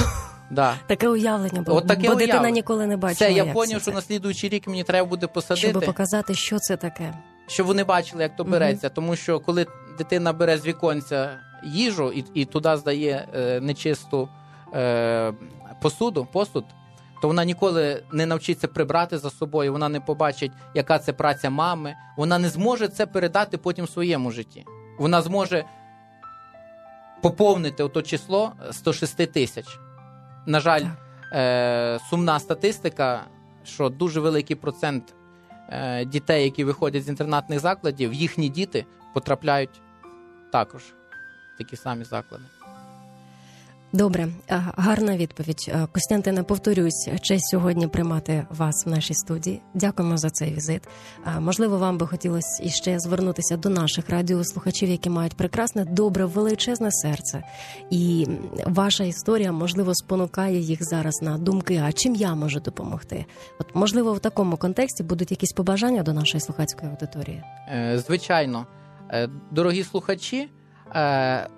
Да. 0.52 0.74
Таке 0.86 1.08
уявлення 1.08 1.62
було, 1.62 1.78
От 1.78 1.86
таке 1.86 2.08
бо 2.08 2.14
дитина 2.14 2.32
уявлення. 2.32 2.50
ніколи 2.54 2.86
не 2.86 2.96
бачила. 2.96 3.14
Все, 3.28 3.36
я 3.36 3.44
як 3.44 3.52
зрозумів, 3.54 3.78
це. 3.78 3.82
що 3.82 3.92
на 3.92 4.00
слідуючий 4.00 4.50
рік 4.50 4.68
мені 4.68 4.84
треба 4.84 5.08
буде 5.08 5.26
посадити, 5.26 5.70
щоб 5.70 5.84
показати, 5.84 6.34
що 6.34 6.58
це 6.58 6.76
таке. 6.76 7.14
щоб 7.46 7.66
вони 7.66 7.84
бачили, 7.84 8.22
як 8.22 8.36
то 8.36 8.44
береться. 8.44 8.88
Тому 8.88 9.16
що 9.16 9.40
коли 9.40 9.66
дитина 9.98 10.32
бере 10.32 10.58
з 10.58 10.66
віконця 10.66 11.30
їжу 11.64 12.12
і, 12.12 12.24
і 12.34 12.44
туди 12.44 12.76
здає 12.76 13.28
е, 13.34 13.60
нечисту 13.60 14.28
е, 14.74 15.32
посуду, 15.82 16.28
посуд, 16.32 16.64
то 17.22 17.28
вона 17.28 17.44
ніколи 17.44 18.02
не 18.12 18.26
навчиться 18.26 18.68
прибрати 18.68 19.18
за 19.18 19.30
собою, 19.30 19.72
вона 19.72 19.88
не 19.88 20.00
побачить, 20.00 20.52
яка 20.74 20.98
це 20.98 21.12
праця 21.12 21.50
мами. 21.50 21.94
Вона 22.16 22.38
не 22.38 22.48
зможе 22.48 22.88
це 22.88 23.06
передати 23.06 23.58
потім 23.58 23.84
в 23.84 23.90
своєму 23.90 24.30
житті. 24.30 24.64
Вона 24.98 25.22
зможе 25.22 25.64
поповнити 27.22 27.82
ото 27.82 28.02
число 28.02 28.52
106 28.70 29.32
тисяч. 29.32 29.78
На 30.46 30.60
жаль, 30.60 30.84
е, 31.32 31.98
сумна 32.10 32.38
статистика, 32.40 33.20
що 33.64 33.88
дуже 33.88 34.20
великий 34.20 34.56
процент 34.56 35.14
е, 35.68 36.04
дітей, 36.04 36.44
які 36.44 36.64
виходять 36.64 37.04
з 37.04 37.08
інтернатних 37.08 37.60
закладів, 37.60 38.14
їхні 38.14 38.48
діти 38.48 38.86
потрапляють 39.14 39.80
також 40.52 40.82
в 41.54 41.58
такі 41.58 41.76
самі 41.76 42.04
заклади. 42.04 42.44
Добре, 43.92 44.28
гарна 44.76 45.16
відповідь. 45.16 45.70
А, 45.74 45.86
Костянтине, 45.86 46.42
повторюсь, 46.42 47.08
честь 47.22 47.50
сьогодні 47.50 47.86
приймати 47.86 48.46
вас 48.50 48.86
в 48.86 48.90
нашій 48.90 49.14
студії. 49.14 49.62
Дякуємо 49.74 50.16
за 50.16 50.30
цей 50.30 50.54
візит. 50.54 50.82
Можливо, 51.40 51.78
вам 51.78 51.98
би 51.98 52.06
хотілося 52.06 52.62
іще 52.62 52.98
звернутися 52.98 53.56
до 53.56 53.68
наших 53.68 54.10
радіослухачів, 54.10 54.88
які 54.88 55.10
мають 55.10 55.36
прекрасне, 55.36 55.84
добре, 55.84 56.24
величезне 56.24 56.92
серце. 56.92 57.42
І 57.90 58.26
ваша 58.66 59.04
історія, 59.04 59.52
можливо, 59.52 59.94
спонукає 59.94 60.58
їх 60.58 60.78
зараз 60.84 61.22
на 61.22 61.38
думки, 61.38 61.82
а 61.84 61.92
чим 61.92 62.14
я 62.14 62.34
можу 62.34 62.60
допомогти? 62.60 63.24
От, 63.60 63.66
можливо, 63.74 64.12
в 64.12 64.18
такому 64.18 64.56
контексті 64.56 65.02
будуть 65.02 65.30
якісь 65.30 65.52
побажання 65.52 66.02
до 66.02 66.12
нашої 66.12 66.40
слухацької 66.40 66.92
аудиторії. 66.92 67.42
Е, 67.68 68.02
Звичайно, 68.06 68.66
Е, 69.12 69.28
дорогі 69.50 69.84
слухачі, 69.84 70.48
е, 70.94 71.48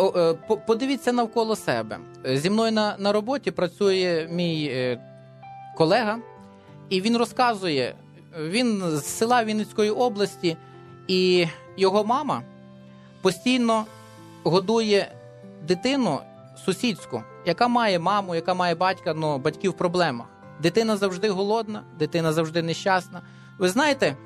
е, 0.00 0.34
подивіться 0.66 1.12
навколо 1.12 1.56
себе. 1.56 1.98
Зі 2.24 2.50
мною 2.50 2.72
на, 2.72 2.96
на 2.98 3.12
роботі 3.12 3.50
працює 3.50 4.28
мій 4.30 4.70
е, 4.72 5.00
колега, 5.76 6.18
і 6.88 7.00
він 7.00 7.16
розказує: 7.16 7.94
він 8.38 8.82
з 8.90 9.04
села 9.04 9.44
Вінницької 9.44 9.90
області, 9.90 10.56
і 11.08 11.46
його 11.76 12.04
мама 12.04 12.42
постійно 13.22 13.84
годує 14.44 15.12
дитину 15.68 16.18
сусідську, 16.64 17.22
яка 17.46 17.68
має 17.68 17.98
маму, 17.98 18.34
яка 18.34 18.54
має 18.54 18.74
батька, 18.74 19.14
але 19.22 19.38
батьки 19.38 19.68
в 19.68 19.72
проблемах. 19.72 20.26
Дитина 20.62 20.96
завжди 20.96 21.30
голодна, 21.30 21.82
дитина 21.98 22.32
завжди 22.32 22.62
нещасна. 22.62 23.22
Ви 23.58 23.68
знаєте, 23.68 24.16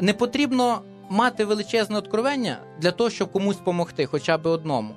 не 0.00 0.12
потрібно 0.12 0.82
мати 1.10 1.44
величезне 1.44 1.98
откровення 1.98 2.58
для 2.78 2.90
того, 2.90 3.10
щоб 3.10 3.32
комусь 3.32 3.56
допомогти, 3.56 4.06
хоча 4.06 4.38
б 4.38 4.46
одному. 4.46 4.94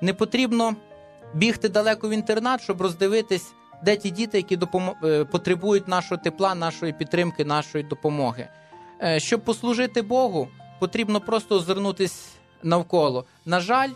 Не 0.00 0.14
потрібно 0.14 0.76
бігти 1.34 1.68
далеко 1.68 2.08
в 2.08 2.12
інтернат, 2.12 2.62
щоб 2.62 2.82
роздивитись, 2.82 3.52
де 3.84 3.96
ті 3.96 4.10
діти, 4.10 4.36
які 4.36 4.56
допом... 4.56 4.90
е, 5.04 5.24
потребують 5.24 5.88
нашого 5.88 6.20
тепла, 6.22 6.54
нашої 6.54 6.92
підтримки, 6.92 7.44
нашої 7.44 7.84
допомоги. 7.84 8.48
Е, 9.02 9.20
Щоб 9.20 9.40
послужити 9.40 10.02
Богу, 10.02 10.48
потрібно 10.78 11.20
просто 11.20 11.56
озирнутись 11.56 12.28
навколо. 12.62 13.24
На 13.44 13.60
жаль, 13.60 13.90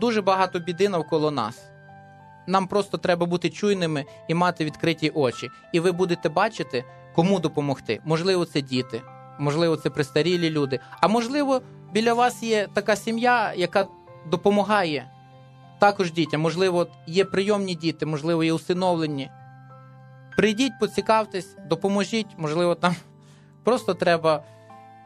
дуже 0.00 0.22
багато 0.22 0.58
біди 0.58 0.88
навколо 0.88 1.30
нас. 1.30 1.62
Нам 2.46 2.66
просто 2.66 2.98
треба 2.98 3.26
бути 3.26 3.50
чуйними 3.50 4.04
і 4.28 4.34
мати 4.34 4.64
відкриті 4.64 5.10
очі. 5.14 5.50
І 5.72 5.80
ви 5.80 5.92
будете 5.92 6.28
бачити, 6.28 6.84
кому 7.14 7.40
допомогти. 7.40 8.00
Можливо, 8.04 8.44
це 8.44 8.60
діти, 8.60 9.02
можливо, 9.38 9.76
це 9.76 9.90
престарілі 9.90 10.50
люди. 10.50 10.80
А 11.00 11.08
можливо, 11.08 11.62
біля 11.92 12.14
вас 12.14 12.42
є 12.42 12.68
така 12.74 12.96
сім'я, 12.96 13.54
яка 13.56 13.86
допомагає 14.26 15.10
також 15.80 16.12
дітям. 16.12 16.40
Можливо, 16.40 16.86
є 17.06 17.24
прийомні 17.24 17.74
діти, 17.74 18.06
можливо, 18.06 18.44
є 18.44 18.52
усиновлені. 18.52 19.30
Прийдіть, 20.36 20.72
поцікавтесь, 20.80 21.56
допоможіть, 21.68 22.26
можливо, 22.36 22.74
там 22.74 22.96
просто 23.64 23.94
треба 23.94 24.44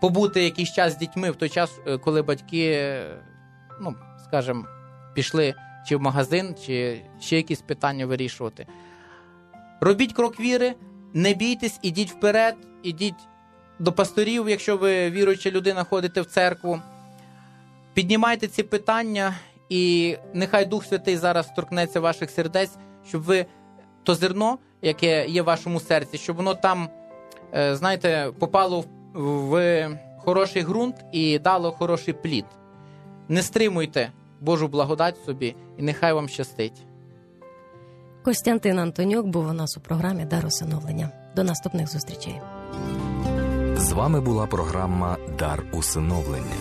побути 0.00 0.44
якийсь 0.44 0.72
час 0.72 0.92
з 0.92 0.96
дітьми 0.96 1.30
в 1.30 1.36
той 1.36 1.48
час, 1.48 1.80
е, 1.86 1.98
коли 1.98 2.22
батьки, 2.22 2.70
е, 2.72 3.06
ну, 3.80 3.94
скажімо, 4.24 4.64
пішли 5.14 5.54
чи 5.88 5.96
в 5.96 6.00
магазин, 6.00 6.54
чи 6.66 7.04
ще 7.20 7.36
якісь 7.36 7.62
питання 7.62 8.06
вирішувати. 8.06 8.66
Робіть 9.80 10.12
крок 10.12 10.40
віри, 10.40 10.74
не 11.14 11.34
бійтесь, 11.34 11.78
ідіть 11.82 12.10
вперед, 12.10 12.54
ідіть 12.82 13.28
до 13.78 13.92
пасторів, 13.92 14.48
якщо 14.48 14.76
ви 14.76 15.10
віруюча 15.10 15.50
людина, 15.50 15.84
ходите 15.84 16.20
в 16.20 16.26
церкву. 16.26 16.80
Піднімайте 17.94 18.46
ці 18.48 18.62
питання, 18.62 19.34
і 19.68 20.16
нехай 20.34 20.64
Дух 20.66 20.84
Святий 20.84 21.16
зараз 21.16 21.46
торкнеться 21.56 22.00
ваших 22.00 22.30
сердець, 22.30 22.70
щоб 23.08 23.22
ви 23.22 23.46
то 24.02 24.14
зерно, 24.14 24.58
яке 24.82 25.26
є 25.26 25.42
в 25.42 25.44
вашому 25.44 25.80
серці, 25.80 26.18
щоб 26.18 26.36
воно 26.36 26.54
там, 26.54 26.88
е, 27.54 27.76
знаєте, 27.76 28.30
попало 28.38 28.80
в- 28.80 28.88
в 29.88 29.98
хороший 30.18 30.62
ґрунт 30.62 30.96
і 31.12 31.38
дало 31.38 31.72
хороший 31.72 32.14
плід. 32.14 32.44
Не 33.28 33.42
стримуйте 33.42 34.10
Божу 34.40 34.68
благодать 34.68 35.16
собі, 35.26 35.54
і 35.78 35.82
нехай 35.82 36.12
вам 36.12 36.28
щастить. 36.28 36.82
Костянтин 38.24 38.78
Антонюк 38.78 39.26
був 39.26 39.46
у 39.48 39.52
нас 39.52 39.76
у 39.76 39.80
програмі 39.80 40.24
Дар 40.24 40.46
усиновлення. 40.46 41.08
До 41.36 41.44
наступних 41.44 41.88
зустрічей. 41.90 42.40
З 43.76 43.92
вами 43.92 44.20
була 44.20 44.46
програма 44.46 45.16
Дар 45.38 45.62
усиновлення. 45.72 46.54